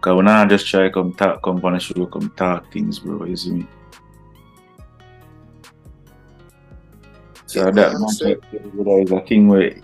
Because 0.01 0.17
we 0.17 0.23
not 0.23 0.49
just 0.49 0.65
try 0.65 0.89
come 0.89 1.13
talk, 1.13 1.43
come 1.43 1.63
on 1.63 1.73
the 1.73 1.79
show, 1.79 2.07
come 2.07 2.33
talk 2.35 2.73
things, 2.73 2.97
bro. 2.97 3.23
You 3.23 3.37
see 3.37 3.51
me? 3.51 3.67
So 7.45 7.65
Yeah, 7.65 7.69
that 7.69 7.89
I 7.89 7.99
man 7.99 9.03
is 9.05 9.11
a 9.11 9.21
thing 9.21 9.47
where 9.47 9.75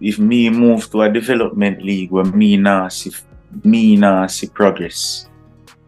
if 0.00 0.18
me 0.18 0.48
move 0.48 0.88
to 0.92 1.02
a 1.02 1.12
development 1.12 1.82
league 1.82 2.10
where 2.10 2.24
me 2.24 2.56
nah 2.56 2.88
see 2.88 3.12
me 3.64 3.96
nah 3.96 4.26
see 4.28 4.48
progress. 4.48 5.28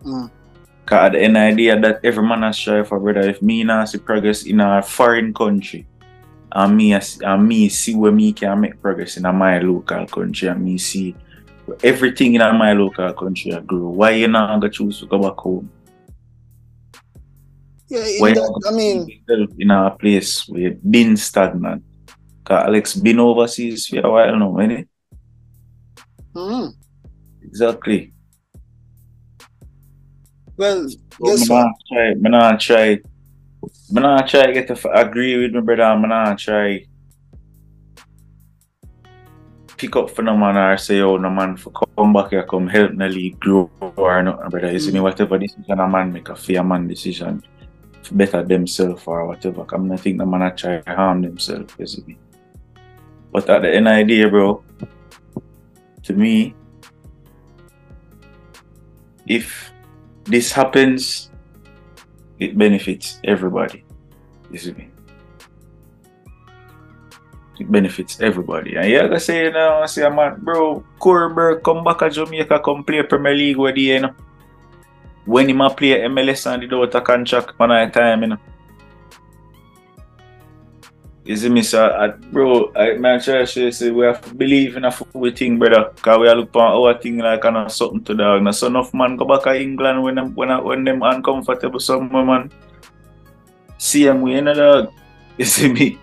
Mm. 0.04 0.30
Cause 0.84 0.98
at 1.06 1.12
the 1.12 1.20
end 1.20 1.36
the 1.36 1.56
day 1.56 1.80
that 1.80 2.00
every 2.04 2.26
man 2.28 2.42
has 2.42 2.58
strive 2.58 2.88
for 2.88 3.00
brother 3.00 3.30
if 3.30 3.40
me 3.40 3.64
nah 3.64 3.84
see 3.86 3.96
progress 3.96 4.44
in 4.44 4.60
a 4.60 4.82
foreign 4.82 5.32
country 5.32 5.86
and 6.52 6.76
me 6.76 6.92
as- 6.92 7.20
and 7.24 7.48
me 7.48 7.70
see 7.70 7.94
where 7.94 8.12
me 8.12 8.34
can 8.34 8.60
make 8.60 8.82
progress 8.82 9.16
in 9.16 9.24
a 9.24 9.32
my 9.32 9.58
local 9.60 10.04
country 10.06 10.48
and 10.48 10.62
me 10.62 10.76
see 10.76 11.16
everything 11.82 12.34
in 12.34 12.40
my 12.58 12.72
local 12.72 13.12
country 13.14 13.52
I 13.54 13.60
grow. 13.60 13.88
Why 13.90 14.10
you 14.12 14.28
not 14.28 14.60
gonna 14.60 14.70
choose 14.72 15.00
to 15.00 15.06
go 15.06 15.18
back 15.18 15.36
home? 15.36 15.70
Yeah, 17.88 18.00
that, 18.34 18.62
I 18.66 18.70
mean, 18.72 19.08
in 19.58 19.70
a 19.70 19.90
place 19.90 20.46
where 20.48 20.60
you 20.60 20.78
been 20.90 21.16
stagnant. 21.16 21.82
Cause 22.44 22.64
Alex 22.64 22.94
been 22.96 23.20
overseas 23.20 23.86
for 23.86 24.00
a 24.06 24.10
while 24.10 24.36
now, 24.38 24.52
innit? 24.52 24.88
mm, 26.34 26.74
Exactly. 27.42 28.12
well, 30.56 30.88
So 30.88 31.24
guess 31.24 31.48
me 31.48 31.56
what? 31.56 31.64
not 31.64 31.74
try, 31.92 32.14
not 32.14 32.60
try, 32.60 32.98
not 33.90 34.28
try 34.28 34.52
get 34.52 34.68
to 34.68 34.90
agree 34.92 35.36
with 35.38 35.52
my 35.52 35.60
brother. 35.60 35.98
Me 35.98 36.08
not 36.08 36.38
try 36.38 36.87
pick 39.78 39.94
up 39.96 40.10
for 40.10 40.22
no 40.22 40.36
man 40.36 40.56
or 40.56 40.76
say, 40.76 41.00
oh, 41.00 41.16
no 41.16 41.30
man 41.30 41.56
for 41.56 41.70
come 41.70 42.12
back 42.12 42.30
here, 42.30 42.42
come 42.42 42.66
help 42.66 42.92
Nelly 42.92 43.30
grow 43.38 43.70
or 43.96 44.22
nothing, 44.22 44.50
brother. 44.50 44.72
You 44.72 44.80
see 44.80 44.92
me, 44.92 44.98
Mm. 44.98 45.02
whatever 45.04 45.38
decision 45.38 45.80
a 45.80 45.88
man 45.88 46.12
make, 46.12 46.28
a 46.28 46.36
fair 46.36 46.64
man 46.64 46.88
decision 46.88 47.42
to 48.02 48.14
better 48.14 48.42
themselves 48.42 49.04
or 49.06 49.26
whatever. 49.26 49.64
Come, 49.64 49.92
I 49.92 49.96
think 49.96 50.18
the 50.18 50.26
man 50.26 50.42
a 50.42 50.50
try 50.54 50.82
harm 50.86 51.22
themselves, 51.22 51.72
you 51.78 51.86
see 51.86 52.02
me. 52.06 52.18
But 53.32 53.48
at 53.48 53.62
the 53.62 53.72
end 53.74 53.88
of 53.88 53.96
the 53.96 54.04
day, 54.04 54.28
bro, 54.28 54.62
to 56.02 56.12
me, 56.12 56.54
if 59.26 59.70
this 60.24 60.50
happens, 60.52 61.30
it 62.38 62.56
benefits 62.58 63.20
everybody. 63.24 63.84
You 64.50 64.58
see 64.58 64.72
me? 64.72 64.87
It 67.58 67.70
benefits 67.70 68.20
everybody. 68.20 68.76
And 68.76 68.88
yeah, 68.88 69.08
I 69.12 69.18
say, 69.18 69.44
you 69.44 69.50
know, 69.50 69.82
I 69.82 69.86
say, 69.86 70.08
man, 70.08 70.38
bro, 70.38 70.84
Corberg 71.00 71.62
come 71.62 71.82
back 71.82 71.98
to 71.98 72.10
Jamaica, 72.10 72.60
come 72.64 72.84
play 72.84 73.02
Premier 73.02 73.34
League 73.34 73.56
with 73.56 73.74
the, 73.74 73.82
you 73.82 74.00
know. 74.00 74.14
When 75.24 75.48
he 75.48 75.52
ma 75.52 75.68
play 75.68 75.98
MLS 76.08 76.46
and 76.46 76.62
without 76.62 76.94
a 76.94 77.00
contract, 77.00 77.58
one 77.58 77.72
at 77.72 77.88
a 77.88 77.90
time, 77.90 78.22
you 78.22 78.28
know. 78.28 78.38
You 81.24 81.36
see 81.36 81.50
me, 81.50 81.62
so, 81.62 81.84
I, 81.84 82.08
bro, 82.08 82.72
I, 82.74 82.96
try 83.18 83.44
say, 83.44 83.90
we 83.90 84.06
have 84.06 84.22
to 84.24 84.34
believe 84.34 84.76
in 84.76 84.86
a 84.86 84.90
football 84.90 85.30
thing, 85.30 85.58
brother. 85.58 85.92
Because 85.94 86.18
we 86.20 86.28
are 86.28 86.36
look 86.36 86.56
on 86.56 86.72
our 86.72 86.96
thing 86.98 87.18
like 87.18 87.42
kind 87.42 87.58
of 87.58 87.70
something 87.70 88.02
to 88.04 88.14
dog. 88.14 88.42
Now, 88.42 88.52
so 88.52 88.68
enough 88.68 88.94
man 88.94 89.16
go 89.16 89.26
back 89.26 89.42
to 89.42 89.60
England 89.60 90.02
when 90.02 90.16
when, 90.34 90.64
when 90.64 90.84
them 90.84 91.02
uncomfortable 91.02 91.80
somewhere, 91.80 92.24
man. 92.24 92.50
See 93.76 94.04
them, 94.04 94.22
we 94.22 94.36
in 94.36 94.48
a 94.48 94.54
dog. 94.54 94.92
You 95.38 95.44
see 95.44 95.70
me? 95.70 95.98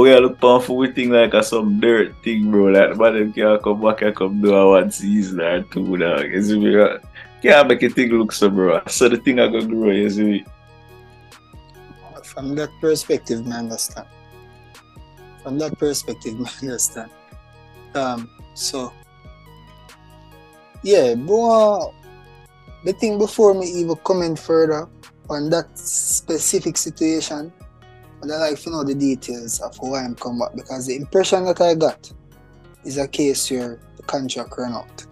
We 0.00 0.12
are 0.12 0.20
look 0.20 0.42
on 0.42 0.60
football 0.60 0.92
thing 0.92 1.10
like 1.10 1.34
a 1.34 1.42
some 1.42 1.80
dirt 1.80 2.14
thing, 2.22 2.50
bro. 2.50 2.66
Like, 2.66 2.96
but 2.96 3.12
them 3.12 3.32
can't 3.32 3.62
come 3.62 3.80
back 3.80 4.02
and 4.02 4.16
come 4.16 4.40
do 4.40 4.54
a 4.54 4.70
one 4.70 4.90
season 4.90 5.40
or 5.40 5.62
two, 5.62 5.96
dog. 5.96 6.30
You 6.30 6.42
see 6.42 6.58
me? 6.58 6.98
Can't 7.42 7.68
make 7.68 7.82
a 7.82 7.88
thing 7.88 8.10
look 8.10 8.32
so, 8.32 8.48
bro. 8.48 8.82
So 8.88 9.08
the 9.08 9.18
thing 9.18 9.40
I 9.40 9.48
go 9.48 9.64
grow, 9.66 9.90
you 9.90 10.10
see 10.10 10.24
me? 10.24 10.44
From 12.24 12.54
that 12.56 12.70
perspective, 12.80 13.46
I 13.46 13.58
understand. 13.58 14.06
From 15.42 15.58
that 15.58 15.78
perspective, 15.78 16.34
I 16.40 16.66
understand. 16.66 17.10
Um, 17.94 18.30
so 18.54 18.92
yeah, 20.84 21.14
uh, 21.16 21.86
the 22.84 22.92
thing 22.92 23.18
before 23.18 23.54
me 23.54 23.66
even 23.66 23.96
comment 24.04 24.38
further 24.38 24.86
on 25.30 25.48
that 25.48 25.78
specific 25.78 26.76
situation, 26.76 27.50
I'd 28.30 28.50
like 28.50 28.60
to 28.60 28.70
know 28.70 28.84
the 28.84 28.94
details 28.94 29.60
of 29.60 29.76
why 29.78 30.04
I'm 30.04 30.14
come 30.14 30.38
back 30.38 30.54
because 30.54 30.86
the 30.86 30.96
impression 30.96 31.44
that 31.46 31.60
I 31.60 31.74
got 31.74 32.12
is 32.84 32.98
a 32.98 33.08
case 33.08 33.50
where 33.50 33.80
the 33.96 34.02
contract 34.04 34.54
ran 34.56 34.72
out. 34.72 35.06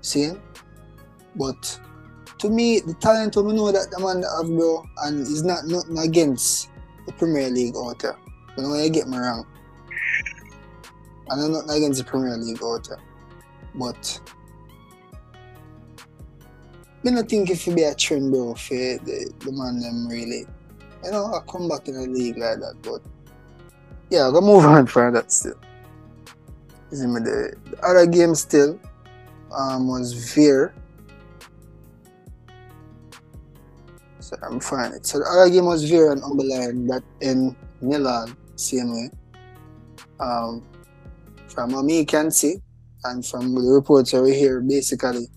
See? 0.00 0.32
But 1.34 1.80
to 2.38 2.48
me, 2.48 2.80
the 2.80 2.94
talent 2.94 3.36
we 3.36 3.52
know 3.52 3.72
that 3.72 3.90
the 3.90 3.98
man 3.98 4.22
have 4.22 4.46
bro, 4.46 4.84
and 5.04 5.20
is 5.20 5.42
not 5.42 5.66
nothing 5.66 5.98
against 5.98 6.70
the 7.06 7.12
Premier 7.12 7.48
League 7.50 7.76
out 7.76 7.98
there. 7.98 8.16
You 8.56 8.62
know, 8.62 8.74
you 8.74 8.90
get 8.90 9.08
me 9.08 9.18
wrong. 9.18 9.46
And 11.28 11.42
I'm 11.42 11.52
not 11.52 11.74
against 11.74 11.98
the 11.98 12.04
Premier 12.04 12.36
League 12.36 12.62
out 12.62 12.88
there. 12.88 13.00
But 13.74 14.20
I 17.04 17.10
don't 17.10 17.28
think 17.28 17.50
if 17.50 17.66
you 17.66 17.74
be 17.74 17.82
a 17.82 17.94
trend 17.94 18.32
bro 18.32 18.54
for 18.54 18.74
the, 18.74 19.32
the 19.40 19.52
man 19.52 19.80
them 19.80 20.08
really. 20.08 20.46
You 21.06 21.12
know, 21.12 21.26
I 21.26 21.38
come 21.48 21.68
back 21.68 21.86
in 21.86 21.94
the 21.94 22.08
league 22.08 22.36
like 22.36 22.58
that, 22.58 22.74
but 22.82 23.00
yeah, 24.10 24.26
I 24.26 24.32
gotta 24.32 24.44
move 24.44 24.64
on 24.64 24.86
for 24.88 25.08
that 25.12 25.30
still. 25.30 25.54
You 26.90 26.96
see 26.96 27.06
the, 27.06 27.54
the 27.70 27.86
other 27.86 28.06
game 28.06 28.34
still 28.34 28.76
um, 29.56 29.86
was 29.86 30.12
Vere. 30.34 30.74
So 34.18 34.36
I'm 34.42 34.58
fine. 34.58 35.00
So 35.04 35.20
the 35.20 35.26
other 35.26 35.48
game 35.48 35.66
was 35.66 35.88
Vere 35.88 36.10
and 36.10 36.20
Humble 36.20 36.48
Lion 36.48 36.88
that 36.88 37.04
in 37.20 37.54
Milan, 37.80 38.36
same 38.56 38.92
way. 38.92 39.10
Um, 40.18 40.66
from 41.46 41.70
what 41.70 41.84
me 41.84 42.04
can 42.04 42.32
see, 42.32 42.56
and 43.04 43.24
from 43.24 43.54
the 43.54 43.60
reports 43.60 44.12
over 44.12 44.26
here, 44.26 44.60
basically, 44.60 45.28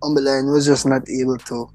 Humble 0.00 0.22
Lion 0.22 0.52
was 0.52 0.64
just 0.64 0.86
not 0.86 1.02
able 1.10 1.38
to 1.38 1.70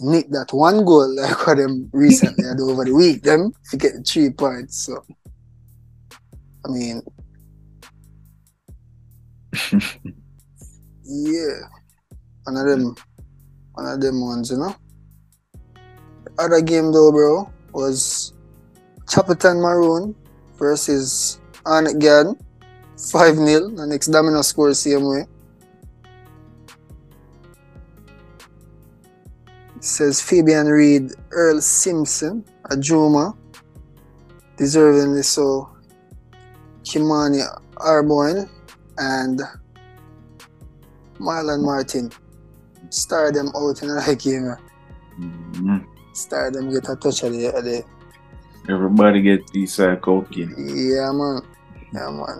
nick 0.00 0.30
that 0.30 0.52
one 0.52 0.84
goal 0.84 1.14
like 1.16 1.46
what 1.46 1.56
them 1.56 1.88
recently 1.92 2.44
had 2.44 2.60
over 2.60 2.84
the 2.84 2.94
week, 2.94 3.22
them 3.22 3.52
to 3.70 3.76
get 3.76 3.92
the 3.94 4.02
three 4.02 4.30
points. 4.30 4.86
So, 4.86 5.04
I 6.64 6.68
mean, 6.68 7.02
Yeah. 11.10 11.66
One 12.44 12.56
of 12.56 12.66
them 12.66 12.94
one 13.74 13.86
of 13.86 14.00
them 14.00 14.20
ones, 14.20 14.50
you 14.50 14.58
know. 14.58 14.76
The 16.24 16.30
other 16.38 16.60
game 16.60 16.92
though, 16.92 17.10
bro, 17.10 17.50
was 17.72 18.32
Chapelton 19.06 19.60
Maroon 19.60 20.14
versus 20.56 21.40
Arnett 21.66 21.98
Garden. 21.98 22.38
5 23.10 23.36
0. 23.36 23.70
The 23.70 23.86
next 23.86 24.08
domino 24.08 24.42
score 24.42 24.74
same 24.74 25.04
way. 25.08 25.24
Says 29.80 30.20
Fabian 30.20 30.66
Reed, 30.66 31.12
Earl 31.30 31.60
Simpson, 31.60 32.44
Ajuma, 32.70 33.36
deservingly 34.56 35.24
so. 35.24 35.68
Kimani 36.82 37.42
Arboin 37.76 38.48
and 38.98 39.40
Marlon 41.18 41.62
Martin. 41.62 42.10
Star 42.90 43.30
them 43.30 43.48
out 43.54 43.82
in 43.82 43.88
the 43.88 44.16
game. 44.18 44.56
Mhm. 45.20 45.86
Star 46.14 46.50
them 46.50 46.70
get 46.70 46.88
a 46.88 46.96
touch 46.96 47.22
of 47.22 47.32
the, 47.32 47.46
of 47.54 47.64
the 47.64 47.84
Everybody 48.68 49.22
get 49.22 49.46
these 49.52 49.78
uh, 49.80 49.96
cocaine. 49.96 50.54
Yeah, 50.58 51.12
man. 51.12 51.42
Yeah, 51.92 52.10
man. 52.10 52.38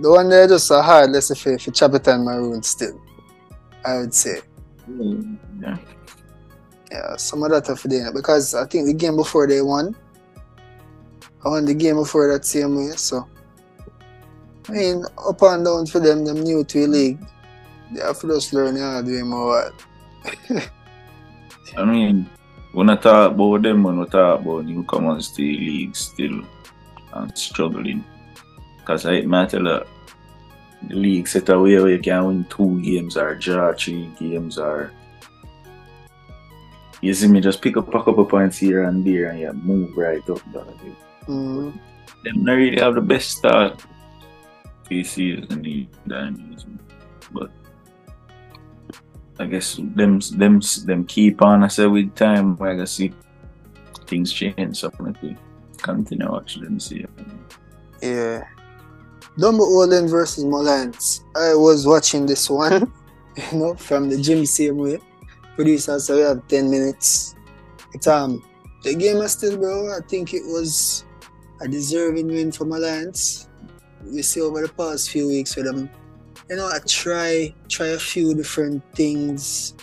The 0.00 0.10
one 0.10 0.28
there 0.28 0.46
just 0.46 0.70
a 0.70 0.80
hard, 0.80 1.10
let's 1.10 1.28
say, 1.28 1.34
for, 1.34 1.58
for 1.58 1.70
Chapelton 1.70 2.24
Maroon 2.24 2.62
still. 2.62 3.00
I 3.84 3.98
would 3.98 4.14
say. 4.14 4.40
Yeah. 4.88 5.76
Yeah, 6.92 7.16
some 7.16 7.42
of 7.42 7.50
that 7.50 7.78
for 7.78 7.88
them. 7.88 8.12
Because 8.12 8.54
I 8.54 8.66
think 8.66 8.86
the 8.86 8.92
game 8.92 9.16
before 9.16 9.46
they 9.46 9.62
won, 9.62 9.96
I 11.42 11.48
won 11.48 11.64
the 11.64 11.72
game 11.72 11.96
before 11.96 12.30
that 12.30 12.44
same 12.44 12.76
way, 12.76 12.92
so. 12.96 13.26
I 14.68 14.72
mean, 14.72 15.04
up 15.16 15.40
and 15.42 15.64
down 15.64 15.86
for 15.86 16.00
them, 16.00 16.24
them 16.24 16.42
new 16.42 16.62
to 16.64 16.80
the 16.80 16.86
league. 16.86 17.18
They 17.92 18.02
have 18.02 18.20
to 18.20 18.28
just 18.28 18.52
learn 18.52 18.76
how 18.76 19.00
to 19.00 19.06
do 19.06 19.24
more. 19.24 19.72
I 21.76 21.84
mean, 21.84 22.28
when 22.72 22.90
I 22.90 22.96
talk 22.96 23.32
about 23.32 23.62
them, 23.62 23.82
when 23.82 23.98
we 23.98 24.06
talk 24.06 24.40
about 24.40 24.66
newcomers 24.66 25.30
to 25.30 25.36
the 25.36 25.58
league 25.58 25.96
still 25.96 26.42
and 27.14 27.36
struggling. 27.36 28.04
Because 28.78 29.06
I 29.06 29.22
tell 29.22 29.62
you, 29.62 29.84
the 30.88 30.94
league 30.94 31.26
set 31.26 31.48
a 31.48 31.58
way 31.58 31.80
where 31.80 31.90
you 31.90 31.98
can 31.98 32.26
win 32.26 32.44
two 32.50 32.80
games 32.82 33.16
or 33.16 33.34
draw 33.36 33.72
three 33.72 34.12
games 34.18 34.58
or 34.58 34.92
you 37.02 37.12
see 37.12 37.28
me 37.28 37.40
just 37.40 37.60
pick 37.60 37.76
up 37.76 37.88
a 37.88 37.92
couple 37.92 38.20
of 38.20 38.30
points 38.30 38.56
here 38.56 38.84
and 38.84 39.04
there 39.04 39.30
and 39.30 39.40
you 39.40 39.52
move 39.52 39.96
right 39.96 40.22
up. 40.30 40.40
Dog. 40.52 40.78
Mm, 41.26 41.78
Them 42.24 42.44
not 42.44 42.54
really 42.54 42.80
have 42.80 42.94
the 42.94 43.00
best 43.00 43.36
start 43.38 43.84
the 44.88 45.04
season 45.04 45.62
the 45.62 45.86
dynamism. 46.06 46.78
But 47.32 47.50
I 49.38 49.46
guess 49.46 49.76
them 49.76 50.20
them 50.20 50.60
them 50.84 51.04
keep 51.04 51.42
on 51.42 51.64
I 51.64 51.68
say 51.68 51.86
with 51.86 52.14
time 52.14 52.56
I 52.62 52.74
guess 52.74 52.92
see 52.92 53.12
things 54.06 54.32
change 54.32 54.76
so 54.76 54.90
if 55.00 55.22
we 55.22 55.36
continue 55.78 56.30
watching 56.30 56.64
them 56.64 56.78
see 56.78 57.04
yeah. 58.02 58.44
Dunbeholden 59.38 60.10
versus 60.10 60.44
Molynes. 60.44 61.20
I 61.34 61.54
was 61.54 61.86
watching 61.86 62.26
this 62.26 62.50
one, 62.50 62.92
you 63.52 63.58
know, 63.58 63.74
from 63.74 64.10
the 64.10 64.20
gym 64.20 64.44
same 64.44 64.76
way. 64.76 64.98
Producer 65.54 65.98
so 66.00 66.16
we 66.16 66.22
have 66.22 66.46
10 66.48 66.70
minutes. 66.70 67.34
It's, 67.92 68.06
um, 68.06 68.42
the 68.82 68.94
game 68.94 69.18
is 69.18 69.32
still, 69.32 69.56
bro. 69.56 69.94
I 69.94 70.00
think 70.08 70.34
it 70.34 70.42
was 70.44 71.04
a 71.60 71.68
deserving 71.68 72.28
win 72.28 72.50
for 72.50 72.64
Alliance. 72.64 73.48
We 74.04 74.22
see 74.22 74.40
over 74.40 74.62
the 74.62 74.72
past 74.72 75.10
few 75.10 75.28
weeks 75.28 75.54
with 75.54 75.66
them, 75.66 75.88
you 76.50 76.56
know, 76.56 76.66
I 76.66 76.78
try 76.86 77.54
try 77.68 77.88
a 77.88 77.98
few 77.98 78.34
different 78.34 78.82
things. 78.94 79.74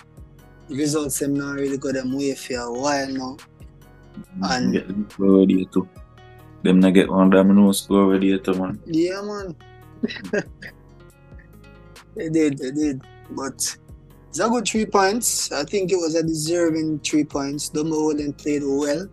The 0.67 0.75
results 0.75 1.19
them 1.19 1.33
not 1.33 1.55
really 1.55 1.77
got 1.77 1.93
them 1.93 2.17
way 2.17 2.35
for 2.35 2.55
a 2.55 2.71
while 2.71 3.07
now. 3.07 3.37
And- 4.43 4.73
get 4.73 4.87
them 4.87 5.07
score 5.09 5.27
already 5.27 5.65
too. 5.65 5.87
Them 6.63 6.81
not 6.81 6.93
get 6.93 7.09
one 7.09 7.29
domino 7.29 7.71
score 7.71 8.03
already 8.03 8.37
too 8.39 8.53
man. 8.53 8.79
Yeah, 8.85 9.21
man. 9.21 9.55
they 12.15 12.29
did, 12.29 12.57
they 12.57 12.71
did. 12.71 13.01
But 13.31 13.77
it's 14.29 14.39
a 14.39 14.47
good 14.47 14.67
three 14.67 14.85
points. 14.85 15.51
I 15.51 15.63
think 15.63 15.91
it 15.91 15.95
was 15.95 16.13
a 16.13 16.21
deserving 16.21 16.99
three 16.99 17.23
points. 17.23 17.69
Dunbeholden 17.71 18.37
played 18.37 18.61
well, 18.63 19.07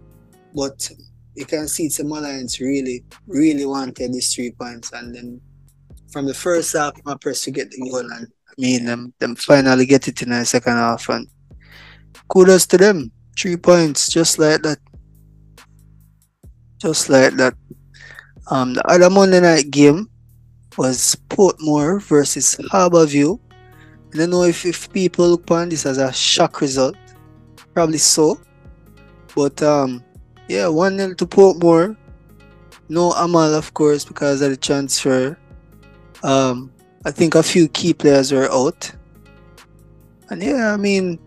but 0.55 0.91
you 1.35 1.47
can 1.47 1.69
see 1.69 1.89
some 1.89 2.13
Alliance 2.13 2.61
really, 2.61 3.03
really 3.27 3.65
wanted 3.65 4.13
these 4.13 4.35
three 4.35 4.51
points. 4.51 4.93
And 4.93 5.15
then 5.15 5.41
from 6.13 6.27
the 6.27 6.35
first 6.35 6.75
half, 6.75 6.93
my 7.05 7.17
press 7.17 7.43
to 7.45 7.51
get 7.51 7.71
the 7.71 7.79
goal. 7.91 8.01
And 8.01 8.27
I 8.47 8.53
mean, 8.59 8.85
them, 8.85 9.15
them 9.19 9.37
finally 9.37 9.87
get 9.87 10.07
it 10.07 10.21
in 10.21 10.31
the 10.31 10.45
second 10.45 10.75
half. 10.75 11.09
And 11.09 11.27
kudos 12.29 12.67
to 12.67 12.77
them. 12.77 13.11
Three 13.39 13.57
points, 13.57 14.11
just 14.11 14.39
like 14.39 14.63
that. 14.63 14.79
Just 16.79 17.09
like 17.09 17.35
that. 17.35 17.55
Um, 18.51 18.75
the 18.75 18.87
other 18.87 19.09
Monday 19.09 19.41
night 19.41 19.71
game 19.71 20.11
was 20.77 21.17
Portmore 21.31 22.03
versus 22.03 22.61
Harbour 22.71 23.07
View. 23.07 23.41
I 24.13 24.19
don't 24.19 24.31
know 24.31 24.45
if, 24.45 24.65
if 24.65 24.93
people 24.93 25.29
look 25.29 25.43
upon 25.43 25.69
this 25.69 25.85
as 25.87 25.99
a 25.99 26.13
shock 26.13 26.61
result. 26.61 26.97
Probably 27.75 27.99
so. 27.99 28.41
But 29.35 29.63
um, 29.63 30.03
yeah, 30.49 30.69
1 30.69 30.99
0 30.99 31.15
to 31.15 31.27
Portmore. 31.27 31.97
No 32.89 33.13
Amal, 33.13 33.55
of 33.55 33.75
course, 33.75 34.05
because 34.05 34.41
of 34.41 34.51
the 34.51 34.57
transfer. 34.57 35.37
Um, 36.23 36.73
I 37.05 37.11
think 37.11 37.35
a 37.35 37.43
few 37.43 37.69
key 37.69 37.93
players 37.93 38.33
were 38.33 38.51
out. 38.51 38.93
And 40.31 40.43
yeah, 40.43 40.73
I 40.73 40.77
mean, 40.77 41.19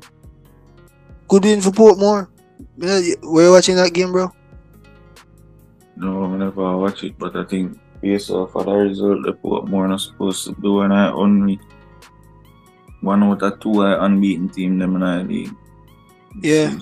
good 1.27 1.43
win 1.43 1.61
for 1.61 1.71
Portmore. 1.71 2.27
Know, 2.77 3.01
Were 3.23 3.43
you 3.43 3.51
watching 3.51 3.75
that 3.75 3.93
game, 3.93 4.11
bro? 4.11 4.31
No, 5.95 6.25
I 6.25 6.37
never 6.37 6.77
watch 6.77 7.03
it, 7.03 7.17
but 7.17 7.35
I 7.35 7.43
think 7.43 7.77
based 8.01 8.29
off 8.29 8.55
of 8.55 8.65
the 8.65 8.71
result 8.71 9.25
the 9.25 9.33
put 9.33 9.67
more 9.67 9.87
not 9.87 9.99
supposed 9.99 10.45
to 10.45 10.55
do 10.61 10.81
and 10.81 10.93
I 10.93 11.11
only 11.11 11.59
one 13.01 13.23
of 13.23 13.59
two 13.59 13.83
I 13.83 14.05
unbeaten 14.05 14.49
team 14.49 14.81
in 14.81 14.99
the 14.99 15.23
league. 15.23 15.55
Yeah. 16.41 16.77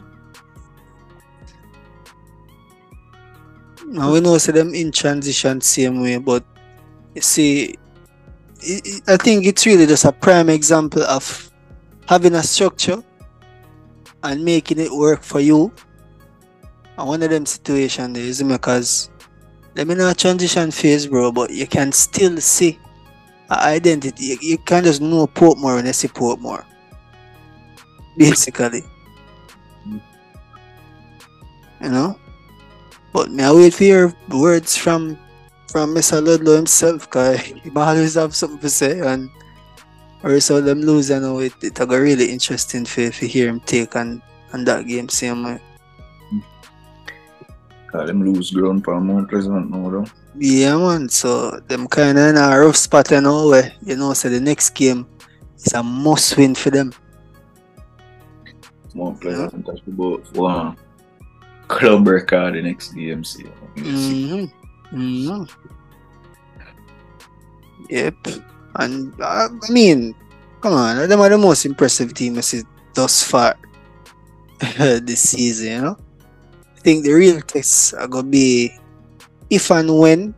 Now 3.86 4.12
we 4.12 4.20
know 4.20 4.38
see 4.38 4.52
them 4.52 4.74
in 4.74 4.92
transition 4.92 5.62
same 5.62 6.02
way, 6.02 6.18
but 6.18 6.44
you 7.16 7.22
see, 7.22 7.76
i 9.08 9.16
think 9.16 9.46
it's 9.46 9.66
really 9.66 9.86
just 9.86 10.04
a 10.04 10.12
prime 10.12 10.50
example 10.50 11.04
of 11.04 11.50
having 12.08 12.36
a 12.36 12.44
structure 12.44 13.02
and 14.24 14.44
making 14.44 14.80
it 14.80 14.92
work 14.92 15.24
for 15.24 15.40
you. 15.40 15.72
And 16.98 17.08
one 17.08 17.24
of 17.24 17.30
them 17.30 17.46
situation 17.46 18.16
is 18.16 18.44
because 18.44 19.10
let 19.76 19.88
me 19.88 19.94
not 19.96 20.18
transition 20.18 20.72
phase, 20.72 21.06
bro, 21.08 21.32
but 21.32 21.52
you 21.52 21.68
can 21.68 21.92
still 21.92 22.38
see 22.38 22.80
identity. 23.52 24.26
You, 24.26 24.38
you 24.42 24.58
can 24.58 24.84
just 24.84 25.02
know 25.02 25.28
Portmore 25.28 25.76
when 25.76 25.86
you 25.86 25.94
see 25.94 26.08
Portmore. 26.08 26.66
Basically. 28.18 28.84
You 31.82 31.90
know? 31.90 32.20
But 33.14 33.32
may 33.32 33.46
I 33.46 33.54
wait 33.54 33.74
for 33.74 33.84
your 33.84 34.14
words 34.30 34.76
from 34.76 35.18
from 35.72 35.94
Mr. 35.94 36.26
Ludlow 36.26 36.56
himself, 36.56 37.10
cause 37.10 37.40
he 37.40 37.70
always 37.76 38.16
have 38.16 38.34
something 38.36 38.60
to 38.60 38.70
say 38.70 39.00
and 39.00 39.30
or 40.24 40.40
so 40.40 40.62
them 40.62 40.82
lose, 40.82 41.12
I 41.12 41.20
know 41.20 41.40
it 41.40 41.54
it 41.62 41.76
got 41.76 41.90
really 41.90 42.32
interesting 42.32 42.86
for, 42.86 43.12
for 43.12 43.26
hear 43.26 43.50
him 43.50 43.60
take 43.62 43.96
on, 43.96 44.22
on 44.54 44.66
that 44.66 44.88
game 44.88 45.10
same 45.10 45.44
way. 45.44 45.60
Cause 47.92 48.08
them 48.08 48.24
lose 48.24 48.52
ground 48.52 48.84
for 48.84 49.00
Mount 49.00 49.30
Pleasant 49.30 49.72
now 49.72 49.90
though. 49.90 50.06
Yeah 50.36 50.78
man, 50.78 51.08
so 51.10 51.52
them 51.68 51.88
kinda 51.88 52.30
in 52.30 52.38
a 52.38 52.60
rough 52.60 52.76
spot 52.76 53.10
you 53.12 53.22
know 53.22 53.48
where 53.50 53.72
you 53.82 53.96
know 53.96 54.14
so 54.14 54.30
the 54.30 54.40
next 54.40 54.72
game 54.72 55.08
is 55.56 55.74
a 55.74 55.82
must 55.82 56.38
win 56.38 56.54
for 56.54 56.70
them. 56.70 56.92
Mount 58.94 59.22
Pleasant 59.22 59.66
touch 59.66 59.82
about 59.88 60.36
one 60.36 60.78
club 61.68 62.08
record 62.08 62.56
the 62.56 62.62
next 62.62 62.94
DMC. 62.94 63.52
Mm-hmm. 63.76 64.98
Mm-hmm. 64.98 65.44
Yep. 67.90 68.16
And 68.76 69.14
uh, 69.22 69.50
I 69.52 69.72
mean, 69.72 70.16
come 70.62 70.74
on, 70.74 71.08
them 71.10 71.20
are 71.20 71.30
the 71.30 71.38
most 71.38 71.66
impressive 71.66 72.14
team 72.14 72.38
I 72.38 72.42
see 72.42 72.64
thus 72.94 73.24
far 73.24 73.58
this 74.78 75.30
season, 75.30 75.72
you 75.72 75.82
know? 75.82 75.98
I 76.88 76.96
think 76.96 77.04
the 77.04 77.12
real 77.12 77.42
tests 77.42 77.92
are 77.92 78.08
gonna 78.08 78.32
be 78.32 78.72
if 79.50 79.70
and 79.72 79.92
when 80.00 80.34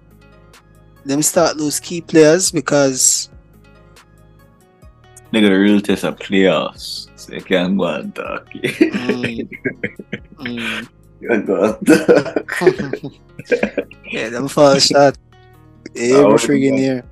them 1.05 1.21
start 1.21 1.57
lose 1.57 1.79
key 1.79 2.01
players 2.01 2.49
because 2.49 3.29
They 5.31 5.41
got 5.41 5.51
a 5.51 5.59
real 5.59 5.79
test 5.79 6.05
of 6.05 6.17
playoffs. 6.17 7.05
So 7.21 7.37
you 7.37 7.41
can't 7.41 7.77
go 7.77 7.85
and 7.85 8.15
talk. 8.15 8.49
Mm. 8.49 9.45
mm, 10.41 10.89
you 11.21 11.27
go 11.29 11.33
and 11.37 11.45
talk. 11.45 11.77
yeah, 14.09 14.29
them 14.29 14.47
fall 14.47 14.79
short 14.79 15.21
every 15.95 16.41
friggin' 16.41 16.79
year. 16.79 17.05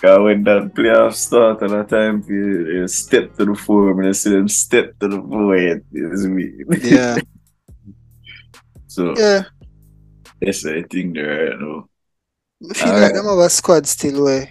Cause 0.00 0.20
when 0.22 0.44
that 0.44 0.72
playoff 0.72 1.14
start 1.14 1.64
at 1.64 1.70
that 1.70 1.88
time, 1.88 2.22
you, 2.28 2.78
you 2.78 2.86
step 2.86 3.34
to 3.38 3.44
the 3.44 3.56
floor, 3.56 3.90
and 3.98 4.10
I 4.10 4.12
see 4.12 4.30
them 4.30 4.46
step 4.46 4.96
to 5.00 5.08
the 5.08 5.18
floor. 5.20 5.56
It's 5.56 6.24
me. 6.30 6.62
Yeah. 6.78 7.18
so 8.98 9.14
Yeah. 9.16 9.46
that's 10.42 10.62
the 10.66 10.82
thing 10.90 11.12
there 11.14 11.50
right 11.54 11.60
now. 11.60 11.86
I 12.70 12.74
feel 12.74 12.88
Alright. 12.90 13.02
like 13.02 13.14
them 13.14 13.26
have 13.30 13.38
a 13.38 13.48
squad 13.50 13.86
still 13.86 14.24
where 14.26 14.50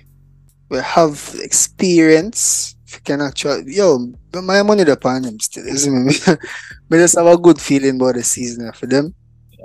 we 0.72 0.78
have 0.80 1.20
experience. 1.44 2.74
If 2.88 2.94
you 2.96 3.02
can 3.04 3.20
actually 3.20 3.76
yo, 3.76 4.00
but 4.32 4.44
my 4.48 4.64
money 4.64 4.84
upon 4.88 5.24
them 5.24 5.40
still, 5.44 5.68
isn't 5.68 6.06
me? 6.08 6.16
But 6.88 7.04
just 7.04 7.18
have 7.20 7.28
a 7.28 7.38
good 7.38 7.60
feeling 7.60 8.00
about 8.00 8.16
the 8.16 8.24
season 8.24 8.72
for 8.72 8.88
them. 8.88 9.12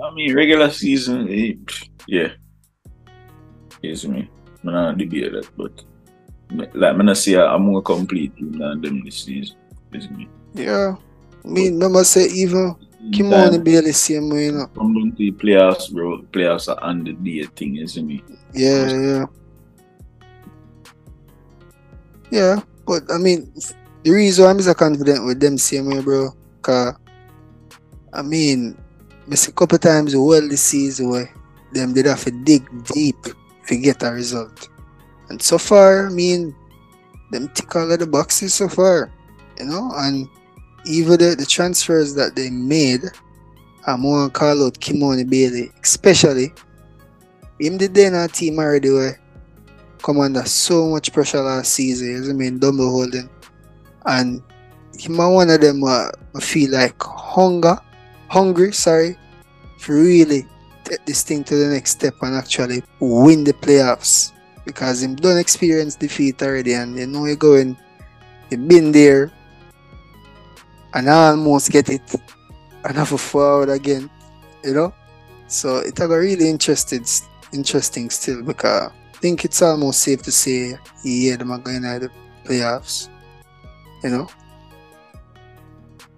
I 0.03 0.11
mean, 0.13 0.35
regular 0.35 0.69
season, 0.69 1.29
eh, 1.31 1.53
yeah. 2.05 2.35
Yes, 3.81 4.03
me. 4.03 4.27
I'm 4.65 4.73
not 4.73 4.97
debate 4.97 5.31
that, 5.31 5.47
but 5.55 5.71
like, 6.51 6.75
I'm 6.75 7.05
not 7.05 7.15
say 7.15 7.35
a 7.39 7.57
more 7.57 7.81
complete 7.81 8.35
team 8.35 8.59
than 8.59 8.81
them 8.81 9.05
this 9.05 9.23
season. 9.23 9.55
Me. 9.93 10.27
Yeah. 10.53 10.95
I 11.45 11.47
mean, 11.47 11.73
remember 11.79 12.03
say 12.03 12.27
even 12.27 12.75
Kimoni 13.11 13.63
Bailey 13.63 13.91
same 13.91 14.29
way, 14.29 14.45
you 14.45 14.51
know. 14.53 14.67
Come 14.67 14.93
down 14.93 15.11
to 15.11 15.17
the 15.17 15.31
playoffs, 15.31 15.91
bro. 15.91 16.21
Playoffs 16.31 16.71
are 16.71 16.81
on 16.83 17.03
the 17.03 17.13
day 17.13 17.43
thing, 17.55 17.77
isn't 17.77 18.11
it? 18.11 18.23
Yeah, 18.53 18.91
yeah. 18.91 19.25
Yeah, 22.31 22.61
but 22.87 23.03
I 23.11 23.17
mean, 23.17 23.53
the 24.03 24.11
reason 24.11 24.45
I'm 24.45 24.59
so 24.59 24.73
confident 24.73 25.25
with 25.25 25.39
them 25.39 25.57
same 25.57 25.87
way, 25.87 26.01
bro, 26.01 26.31
cause 26.61 26.95
I 28.13 28.21
mean, 28.21 28.77
miss 29.27 29.47
a 29.47 29.51
couple 29.51 29.77
times 29.77 30.15
well 30.15 30.47
this 30.47 30.63
season 30.63 31.09
where 31.09 31.31
them 31.73 31.93
did 31.93 32.05
have 32.05 32.23
to 32.23 32.31
dig 32.31 32.65
deep 32.85 33.17
to 33.67 33.75
get 33.75 34.03
a 34.03 34.11
result. 34.11 34.69
And 35.29 35.41
so 35.41 35.57
far, 35.57 36.07
I 36.07 36.09
mean, 36.09 36.55
them 37.31 37.49
tick 37.49 37.75
all 37.75 37.91
of 37.91 37.99
the 37.99 38.07
boxes 38.07 38.53
so 38.53 38.67
far, 38.67 39.11
you 39.59 39.65
know, 39.65 39.91
and 39.95 40.27
even 40.85 41.19
the, 41.19 41.35
the 41.37 41.45
transfers 41.45 42.13
that 42.15 42.35
they 42.35 42.49
made, 42.49 43.01
I'm 43.85 44.03
gonna 44.03 44.29
call 44.29 44.65
out 44.65 44.79
Kimoni 44.79 45.29
Bailey, 45.29 45.71
especially 45.81 46.53
him 47.59 47.77
did 47.77 47.97
in 47.97 48.15
our 48.15 48.27
team 48.27 48.59
already 48.59 48.89
where 48.89 49.19
come 50.01 50.19
under 50.19 50.43
so 50.43 50.89
much 50.89 51.13
pressure 51.13 51.41
last 51.41 51.71
season, 51.71 52.07
you 52.07 52.19
know 52.19 52.29
I 52.29 52.33
mean, 52.33 52.59
double 52.59 52.89
holding. 52.89 53.29
And 54.05 54.43
him 54.97 55.17
one 55.17 55.49
of 55.49 55.61
them 55.61 55.83
uh, 55.83 56.09
I 56.35 56.39
feel 56.39 56.71
like 56.71 57.01
hunger, 57.01 57.77
hungry, 58.27 58.73
sorry, 58.73 59.17
for 59.79 59.95
really 59.95 60.45
take 60.83 61.05
this 61.05 61.23
thing 61.23 61.43
to 61.45 61.55
the 61.55 61.67
next 61.67 61.91
step 61.91 62.15
and 62.21 62.35
actually 62.35 62.83
win 62.99 63.43
the 63.43 63.53
playoffs. 63.53 64.31
Because 64.65 65.03
him 65.03 65.15
done 65.15 65.37
experience 65.37 65.95
defeat 65.95 66.41
already 66.41 66.73
and 66.73 66.97
you 66.97 67.07
know 67.07 67.25
you're 67.25 67.35
going, 67.35 67.77
he 68.49 68.55
been 68.55 68.91
there 68.91 69.31
and 70.93 71.09
I 71.09 71.29
almost 71.29 71.71
get 71.71 71.89
it 71.89 72.01
and 72.85 72.97
have 72.97 73.11
a 73.11 73.17
forward 73.17 73.69
again, 73.69 74.09
you 74.63 74.73
know? 74.73 74.93
So 75.47 75.77
it 75.77 75.95
got 75.95 76.05
really 76.13 76.49
interested 76.49 77.07
interesting 77.53 78.09
still 78.09 78.43
because 78.43 78.91
I 78.91 79.17
think 79.17 79.45
it's 79.45 79.61
almost 79.61 80.01
safe 80.01 80.23
to 80.23 80.31
say 80.31 80.77
yeah 81.03 81.35
them 81.37 81.51
are 81.51 81.59
going 81.59 81.83
to 81.83 81.99
the 81.99 82.11
playoffs. 82.43 83.09
You 84.03 84.09
know? 84.09 84.27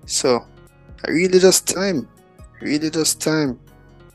So 0.05 0.45
I 1.05 1.11
really 1.11 1.39
just 1.39 1.67
time. 1.67 2.07
Really 2.61 2.89
just 2.89 3.21
time. 3.21 3.59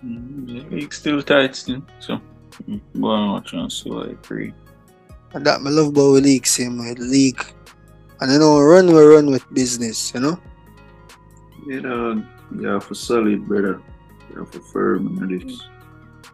Mm, 0.04 0.70
league 0.70 0.94
still 0.94 1.22
tight 1.22 1.54
still. 1.54 1.82
So, 2.00 2.20
mm, 2.68 2.80
go 3.00 3.08
on 3.08 3.32
watch 3.32 3.52
and 3.52 3.70
see 3.70 3.90
what 3.90 4.08
I 4.08 4.10
agree. 4.12 4.54
And 5.34 5.44
that 5.46 5.60
my 5.60 5.70
love 5.70 5.88
about 5.88 6.14
the 6.14 6.20
league 6.22 6.46
same 6.46 6.78
way. 6.78 6.94
The 6.94 7.02
league. 7.02 7.44
And 8.20 8.32
you 8.32 8.38
know 8.38 8.60
run 8.60 8.86
we 8.86 9.00
run 9.00 9.30
with 9.30 9.44
business, 9.52 10.12
you 10.14 10.20
know? 10.20 10.40
Yeah, 11.66 11.80
dog. 11.80 12.24
Yeah, 12.58 12.78
for 12.78 12.94
solid, 12.94 13.46
brother. 13.46 13.80
Yeah, 14.34 14.44
for 14.44 14.60
firm 14.60 15.06
and 15.06 15.40
this. 15.40 15.62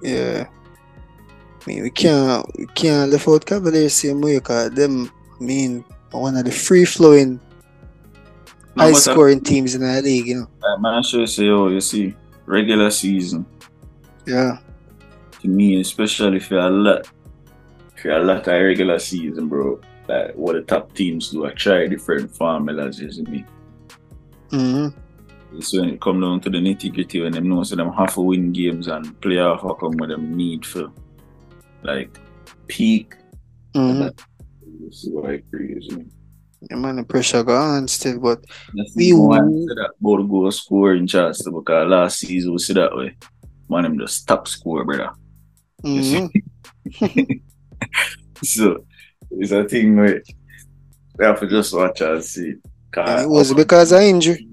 Yeah. 0.02 0.46
I 0.48 1.64
mean 1.70 1.82
we 1.82 1.90
can't 1.90 2.46
we 2.58 2.66
can't 2.74 3.10
left 3.10 3.26
out 3.28 3.44
Cavaliers 3.44 3.94
same 3.94 4.20
way 4.20 4.38
because 4.38 4.70
them 4.72 5.10
I 5.40 5.42
mean 5.42 5.84
one 6.12 6.36
of 6.36 6.44
the 6.44 6.52
free 6.52 6.84
flowing 6.84 7.40
No, 8.76 8.84
high 8.84 8.90
uh, 8.90 8.94
scoring 8.94 9.40
teams 9.40 9.74
in 9.74 9.80
the 9.82 10.00
league, 10.02 10.26
you 10.28 10.36
know. 10.36 10.48
uh, 10.62 10.76
Man, 10.78 10.94
I 10.94 11.00
should 11.02 11.28
say, 11.28 11.48
oh, 11.48 11.68
you 11.68 11.80
see, 11.80 12.14
regular 12.46 12.90
season, 12.90 13.44
Yeah. 14.26 14.58
to 15.40 15.48
me, 15.48 15.80
especially 15.80 16.36
if 16.36 16.50
you're 16.50 16.60
a 16.60 16.70
lot, 16.70 17.08
if 17.96 18.04
you're 18.04 18.14
a 18.20 18.22
lot 18.22 18.46
of 18.46 18.62
regular 18.62 18.98
season, 19.00 19.48
bro, 19.48 19.80
like 20.08 20.34
what 20.34 20.52
the 20.54 20.62
top 20.62 20.94
teams 20.94 21.30
do, 21.30 21.46
I 21.46 21.50
try 21.50 21.86
different 21.88 22.36
formulas, 22.36 23.00
you 23.00 23.10
see 23.10 23.22
me. 23.22 23.44
hmm 24.50 24.88
It's 25.57 25.73
when 25.73 25.88
it 25.90 26.01
come 26.01 26.21
down 26.21 26.40
to 26.42 26.51
the 26.51 26.59
nitty 26.59 26.92
gritty 26.92 27.21
when 27.23 27.33
them 27.33 27.49
know 27.49 27.62
so 27.62 27.77
them 27.77 27.92
have 27.92 28.14
to 28.14 28.21
win 28.21 28.53
games 28.53 28.88
and 28.88 29.19
play 29.21 29.37
playoff 29.37 29.62
how 29.62 29.75
come 29.75 29.97
with 29.97 30.11
them 30.11 30.37
need 30.37 30.66
for 30.66 30.90
like 31.83 32.19
peak. 32.66 33.14
hmm 33.75 34.09
You 34.83 34.92
see 34.92 35.11
what 35.11 35.31
I 35.31 35.33
agree, 35.35 35.69
you 35.75 35.81
see 35.83 35.97
me. 35.97 36.07
Yeah, 36.71 36.77
man, 36.77 36.97
the 36.97 37.05
pressure 37.05 37.42
go 37.42 37.55
on 37.57 37.87
still, 37.88 38.19
but 38.19 38.45
That's 38.75 38.92
We 38.97 39.12
want 39.12 39.29
one 39.29 39.53
will- 39.53 39.66
say 39.69 39.75
that 39.77 39.90
the 40.01 40.23
goal 40.23 40.51
scoring 40.51 41.07
chance 41.07 41.42
because 41.42 41.88
last 41.88 42.19
season 42.21 42.53
we 42.53 42.59
see 42.59 42.75
that 42.75 42.95
way. 42.97 43.16
Man, 43.69 43.83
them 43.85 43.99
just 43.99 44.27
top 44.29 44.49
score, 44.49 44.85
brother. 44.85 45.11
Mhm, 45.85 46.31
so 48.45 48.85
it's 49.31 49.53
a 49.53 49.64
thing 49.64 49.97
where 49.97 50.23
we 51.19 51.25
have 51.25 51.40
to 51.40 51.47
just 51.47 51.73
watch 51.75 52.01
and 52.01 52.23
see. 52.25 52.55
it 52.97 53.29
was 53.29 53.55
because 53.55 53.92
of 53.92 54.01
injury. 54.03 54.49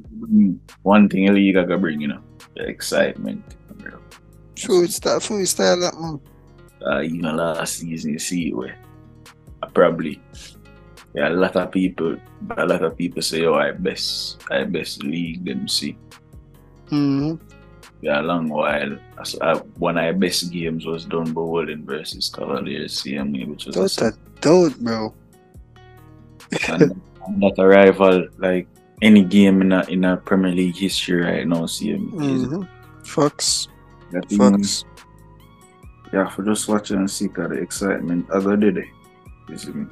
One 0.81 1.09
thing 1.09 1.29
a 1.29 1.31
league 1.31 1.57
I 1.57 1.65
can 1.65 1.81
bring, 1.81 2.01
you 2.01 2.07
know, 2.07 2.21
the 2.55 2.67
excitement. 2.67 3.43
Bro. 3.77 3.99
True, 4.55 4.83
it's 4.83 4.99
that 4.99 5.21
full 5.21 5.45
style, 5.45 5.79
that 5.79 5.99
man. 5.99 6.19
Uh, 6.85 7.01
even 7.01 7.35
last 7.37 7.77
season, 7.77 8.13
you 8.13 8.19
see 8.19 8.49
it 8.49 8.55
where 8.55 8.77
I 9.61 9.67
probably 9.67 10.21
yeah, 11.13 11.29
a 11.29 11.37
lot 11.37 11.55
of 11.55 11.71
people, 11.71 12.17
a 12.57 12.65
lot 12.65 12.83
of 12.83 12.97
people 12.97 13.21
say, 13.21 13.45
"Oh, 13.45 13.53
I 13.53 13.71
best, 13.71 14.41
I 14.49 14.63
best 14.63 15.03
league 15.03 15.45
them 15.45 15.67
see." 15.67 15.95
hmm 16.89 17.35
Yeah, 18.01 18.19
a 18.21 18.25
long 18.25 18.49
while. 18.49 18.97
As- 19.21 19.37
uh, 19.39 19.59
one 19.77 19.97
of 19.97 20.05
the 20.09 20.19
best 20.19 20.51
games 20.51 20.85
was 20.85 21.05
done 21.05 21.31
by 21.31 21.41
Walden 21.41 21.85
versus 21.85 22.29
Cavaliers 22.33 23.01
CME, 23.03 23.47
which 23.47 23.65
was 23.65 23.95
that, 23.95 24.17
doubt, 24.41 24.73
bro. 24.79 25.13
and, 26.69 26.81
and 27.27 27.41
that 27.41 27.55
a 27.61 27.67
rival 27.67 28.27
like 28.39 28.67
any 29.01 29.23
game 29.23 29.61
in 29.61 29.71
a, 29.71 29.83
in 29.85 30.03
a 30.05 30.17
Premier 30.17 30.51
League 30.51 30.75
history 30.75 31.21
right 31.21 31.47
now. 31.47 31.61
CME. 31.65 32.35
is 32.35 32.43
hmm 32.45 32.63
Facts, 33.03 33.67
that. 34.11 34.85
Yeah, 36.13 36.29
for 36.29 36.43
just 36.43 36.69
watching 36.69 36.97
and 36.97 37.09
see 37.09 37.27
'cause 37.27 37.49
the 37.49 37.55
excitement. 37.55 38.29
other 38.29 38.55
got 38.55 38.77
it. 38.77 38.85
You 39.49 39.57
see 39.57 39.71
me? 39.71 39.87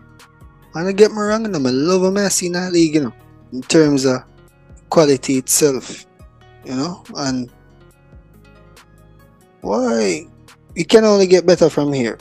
And 0.76 0.88
I 0.88 0.92
get 0.94 1.12
me 1.12 1.18
wrong, 1.20 1.44
you 1.44 1.52
know, 1.52 1.60
I 1.60 1.72
love 1.72 2.04
a 2.04 2.12
Messi 2.12 2.46
in 2.48 2.54
that 2.54 2.72
league, 2.72 2.96
you 2.96 3.04
know, 3.04 3.14
in 3.52 3.62
terms 3.62 4.06
of 4.06 4.24
quality 4.90 5.38
itself, 5.38 6.06
you 6.64 6.76
know, 6.76 7.04
and 7.18 7.52
why 9.62 10.28
it 10.76 10.88
can 10.88 11.04
only 11.04 11.28
get 11.28 11.46
better 11.46 11.70
from 11.70 11.92
here. 11.92 12.18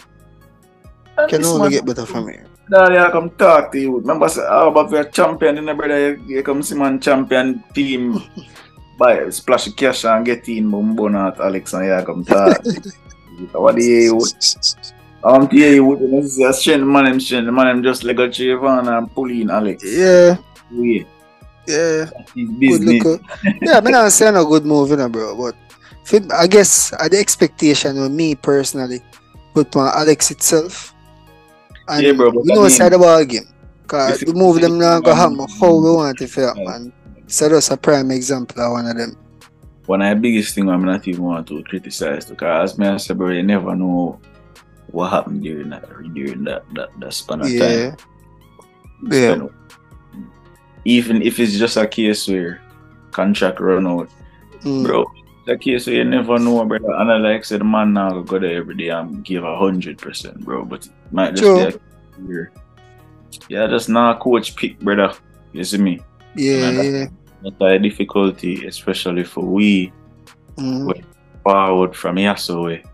Can 1.28 1.44
only 1.44 1.70
get 1.70 1.84
better 1.86 2.06
from 2.06 2.26
here. 2.26 2.46
Daddy, 2.70 2.98
I 2.98 3.11
come 3.11 3.30
talk 3.30 3.72
to 3.72 3.80
you. 3.80 3.98
Remember, 3.98 4.28
say, 4.28 4.46
how 4.46 4.68
about 4.70 4.90
your 4.92 5.04
champion, 5.04 5.56
you 5.56 5.62
know, 5.62 5.74
brother? 5.74 6.14
You, 6.14 6.38
you 6.38 6.42
come 6.42 6.62
see 6.62 6.76
man 6.76 7.00
champion 7.00 7.64
team, 7.74 8.22
buy 8.98 9.28
splash 9.30 9.66
of 9.66 9.74
cash 9.74 10.04
and 10.04 10.24
get 10.24 10.48
in, 10.48 10.70
boom, 10.70 10.94
boom, 10.94 11.16
out 11.16 11.40
Alex, 11.40 11.74
and 11.74 11.87
you 11.87 12.06
come 12.06 12.24
talk. 12.24 12.62
what 13.52 13.74
do 13.74 13.83
you, 13.83 14.20
I'm 15.24 15.48
telling 15.48 15.74
you, 15.74 16.28
see 16.28 16.44
a 16.44 16.53
strength, 16.53 16.86
man, 16.86 17.05
them 17.05 17.18
strength, 17.18 17.47
the 17.47 17.53
man, 17.53 17.66
them 17.66 17.82
just 17.82 18.05
like 18.05 18.18
a 18.18 18.28
Trayvon 18.28 18.86
and 18.86 19.12
pull 19.12 19.30
in 19.30 19.51
Alex. 19.51 19.82
Yeah, 19.84 20.36
Yeah, 20.70 21.05
yeah. 21.66 22.11
Good 22.34 23.05
look. 23.05 23.20
yeah, 23.62 23.78
I 23.78 23.80
mean, 23.80 23.97
I'm 23.97 24.11
saying 24.11 24.36
a 24.36 24.44
good 24.44 24.64
move, 24.64 24.90
you 24.90 24.97
know, 24.97 25.09
bro. 25.09 25.36
But 25.36 25.57
I 26.32 26.47
guess 26.47 26.92
uh, 26.92 27.09
the 27.09 27.18
expectation 27.18 28.01
with 28.01 28.12
me 28.12 28.34
personally 28.34 29.03
put 29.55 29.74
on 29.76 29.90
Alex 29.94 30.30
itself. 30.30 30.94
And 31.91 32.03
Yeah, 32.03 32.12
bro, 32.12 32.28
I 32.30 32.32
know 32.45 32.61
mean- 32.62 32.70
side 32.70 32.93
of 32.93 33.01
the 33.01 33.07
ball 33.07 33.24
game. 33.24 33.49
Cause 33.86 34.22
If 34.22 34.28
the 34.28 34.34
move 34.34 34.61
them 34.61 34.78
now 34.78 35.01
go 35.01 35.12
happen 35.14 35.38
how 35.61 35.74
we 35.74 35.91
want 35.91 36.20
it 36.20 36.28
to 36.30 36.41
Yeah. 36.41 36.47
happen. 36.49 36.66
And 36.68 36.93
so 37.26 37.49
that's 37.49 37.70
a 37.72 37.76
prime 37.76 38.11
example 38.12 38.62
of 38.62 38.72
one 38.72 38.86
of 38.86 38.97
them. 38.97 39.16
one 39.86 40.03
of 40.03 40.14
the 40.14 40.20
biggest 40.20 40.55
thing 40.55 40.68
I'm 40.68 40.84
not 40.84 41.09
even 41.09 41.24
want 41.24 41.49
to 41.49 41.64
criticize 41.64 42.26
because 42.26 42.70
as 42.72 42.78
me 42.78 42.86
I 42.86 42.97
say, 42.99 43.12
bro, 43.14 43.30
you 43.30 43.43
never 43.43 43.74
know 43.74 44.20
what 44.93 45.11
happened 45.11 45.43
during 45.43 45.70
that 45.70 45.82
during 46.14 46.45
that 46.45 46.62
that, 46.74 46.91
that 47.01 47.12
span 47.12 47.41
of 47.41 47.51
Yeah. 47.51 47.91
time. 47.91 47.97
Yeah. 49.11 49.34
So, 49.34 49.51
even 50.84 51.22
if 51.22 51.38
it's 51.41 51.59
just 51.59 51.76
a 51.76 51.86
case 51.86 52.28
where 52.28 52.61
contract 53.11 53.59
run 53.61 53.86
out, 53.86 54.09
Mm. 54.62 54.84
bro. 54.86 55.05
The 55.47 55.57
case 55.57 55.86
where 55.86 55.97
you 55.97 56.05
never 56.05 56.38
know, 56.38 56.64
brother. 56.64 56.93
And 56.95 57.11
I 57.11 57.16
like 57.16 57.45
said, 57.45 57.61
the 57.61 57.64
man 57.64 57.93
now 57.95 58.20
go 58.20 58.38
there 58.38 58.57
every 58.59 58.74
day 58.76 58.88
and 58.88 59.24
give 59.24 59.43
a 59.45 59.57
hundred 59.57 59.99
percent, 59.99 60.41
bro. 60.41 60.64
But 60.64 60.88
might 61.11 61.34
just 61.34 61.43
True. 61.43 61.70
be 61.70 61.76
a 62.22 62.26
here. 62.26 62.53
Yeah, 63.49 63.66
just 63.68 63.88
now 63.88 64.14
coach 64.18 64.55
pick, 64.57 64.78
brother. 64.80 65.14
You 65.53 65.64
see 65.64 65.78
me? 65.78 66.01
Yeah, 66.34 66.70
Yeah, 66.70 66.82
yeah. 66.82 67.07
Not 67.43 67.72
a 67.72 67.78
difficulty, 67.78 68.66
especially 68.66 69.24
for 69.24 69.45
we 69.45 69.93
Mm. 70.57 71.05
Forward 71.43 71.97
from 71.97 72.18
here 72.18 72.36
so 72.36 72.64
way. 72.64 72.84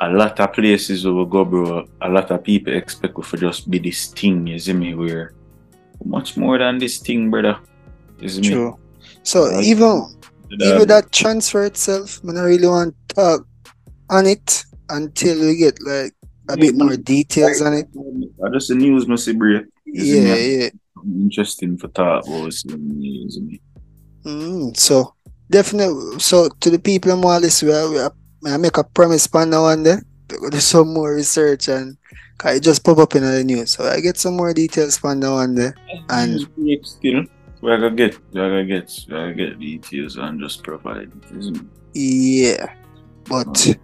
A 0.00 0.10
lot 0.10 0.38
of 0.38 0.52
places 0.52 1.06
we 1.06 1.24
go, 1.24 1.44
bro, 1.46 1.86
a 2.02 2.08
lot 2.10 2.30
of 2.30 2.42
people 2.44 2.74
expect 2.74 3.16
we 3.16 3.22
for 3.22 3.38
just 3.38 3.70
be 3.70 3.78
this 3.78 4.08
thing, 4.08 4.46
you 4.46 4.58
see 4.58 4.74
me, 4.74 4.94
where 4.94 5.32
much 6.04 6.36
more 6.36 6.58
than 6.58 6.76
this 6.78 6.98
thing, 6.98 7.30
brother. 7.30 7.56
You 8.20 8.28
see 8.28 8.40
me? 8.42 8.48
True. 8.50 8.78
So 9.22 9.48
Right. 9.50 9.64
even 9.64 10.13
That- 10.50 10.74
even 10.74 10.88
that 10.88 11.12
transfer 11.12 11.64
itself, 11.64 12.20
I 12.28 12.32
don't 12.32 12.44
really 12.44 12.66
want 12.68 12.94
to 13.08 13.14
talk 13.14 13.46
on 14.10 14.26
it 14.26 14.64
until 14.90 15.40
we 15.40 15.56
get 15.56 15.80
like 15.82 16.12
a 16.48 16.56
bit 16.56 16.76
more 16.76 16.96
details 16.96 17.62
on 17.62 17.72
it. 17.74 17.88
I 18.44 18.50
just 18.52 18.68
the 18.68 18.74
news 18.74 19.06
must 19.06 19.26
be 19.26 19.32
bro. 19.32 19.60
You 19.86 20.00
see 20.00 20.26
Yeah, 20.26 20.34
yeah. 20.34 20.70
Interesting 21.04 21.76
for 21.76 21.88
talk 21.88 22.26
about, 22.26 22.44
you 22.44 22.50
see 22.50 22.76
me, 22.76 23.06
you 23.08 23.30
see. 23.30 23.60
Mm, 24.24 24.76
so 24.76 25.14
definitely, 25.50 26.18
so 26.20 26.48
to 26.60 26.70
the 26.70 26.78
people 26.78 27.12
in 27.12 27.20
Wallace, 27.20 27.62
we 27.62 27.72
are, 27.72 27.90
we 27.90 27.98
are, 27.98 28.12
I 28.46 28.56
make 28.56 28.76
a 28.76 28.84
promise 28.84 29.26
for 29.26 29.44
now 29.44 29.68
and 29.68 29.84
then. 29.84 30.02
Do 30.28 30.58
some 30.60 30.92
more 30.94 31.14
research 31.14 31.68
and 31.68 31.96
it 32.44 32.60
just 32.60 32.82
pop 32.84 32.98
up 32.98 33.14
in 33.14 33.22
the 33.22 33.44
news. 33.44 33.72
So 33.72 33.84
I 33.84 34.00
get 34.00 34.16
some 34.16 34.36
more 34.36 34.52
details 34.54 34.98
pan 34.98 35.20
now 35.20 35.38
and 35.38 35.56
then. 35.56 35.74
And- 36.08 36.48
still. 36.82 37.24
We 37.64 37.70
are 37.70 37.78
gonna 37.78 37.96
get, 37.96 38.18
we 38.30 38.40
are 38.42 38.50
gonna 38.50 38.66
get, 38.66 38.92
we 39.08 39.14
are 39.14 39.32
gonna 39.32 39.34
get 39.34 39.58
details 39.58 40.16
and 40.18 40.38
just 40.38 40.62
provide. 40.62 41.10
See 41.30 41.50
me? 41.50 41.60
Yeah, 41.94 42.74
but 43.24 43.78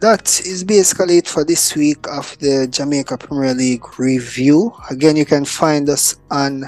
that 0.00 0.40
is 0.40 0.62
basically 0.62 1.16
it 1.16 1.26
for 1.26 1.42
this 1.42 1.74
week 1.74 2.06
of 2.08 2.36
the 2.40 2.68
Jamaica 2.68 3.16
Premier 3.16 3.54
League 3.54 3.98
review. 3.98 4.70
Again, 4.90 5.16
you 5.16 5.24
can 5.24 5.46
find 5.46 5.88
us 5.88 6.20
on 6.30 6.64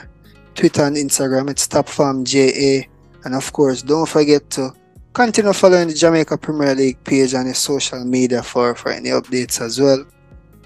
Twitter 0.54 0.84
and 0.84 0.96
Instagram. 0.96 1.50
It's 1.50 1.68
TopFormJA. 1.68 2.88
And 3.26 3.34
of 3.34 3.52
course, 3.52 3.82
don't 3.82 4.08
forget 4.08 4.48
to 4.52 4.72
continue 5.12 5.52
following 5.52 5.88
the 5.88 5.94
Jamaica 5.94 6.38
Premier 6.38 6.74
League 6.74 7.04
page 7.04 7.34
on 7.34 7.44
your 7.44 7.54
social 7.56 8.02
media 8.06 8.42
for, 8.42 8.74
for 8.74 8.90
any 8.90 9.10
updates 9.10 9.60
as 9.60 9.78
well. 9.78 10.02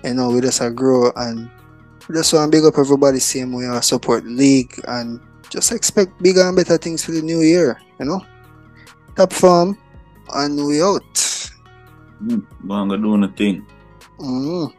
You 0.05 0.15
know, 0.15 0.31
we 0.31 0.43
just 0.43 0.61
a 0.61 0.71
grow 0.71 1.11
and 1.17 1.51
we 2.09 2.15
just 2.15 2.33
want 2.33 2.53
to 2.53 2.57
big 2.57 2.65
up 2.65 2.79
everybody 2.79 3.19
same 3.19 3.53
way 3.53 3.81
support 3.81 4.23
the 4.23 4.31
league 4.31 4.81
and 4.87 5.21
just 5.53 5.71
expect 5.71 6.17
bigger 6.23 6.41
and 6.49 6.57
better 6.57 6.79
things 6.79 7.05
for 7.05 7.13
the 7.13 7.21
new 7.21 7.43
year, 7.43 7.79
you 8.01 8.07
know? 8.07 8.25
Top 9.17 9.33
form 9.33 9.77
and 10.35 10.57
we 10.57 10.81
out. 10.81 11.05
Mm, 12.25 12.41
Go 12.67 12.75
and 12.75 12.89
go 12.91 12.97
do 12.97 13.21
the 13.21 13.29
thing. 13.37 13.67
Mm. 14.19 14.73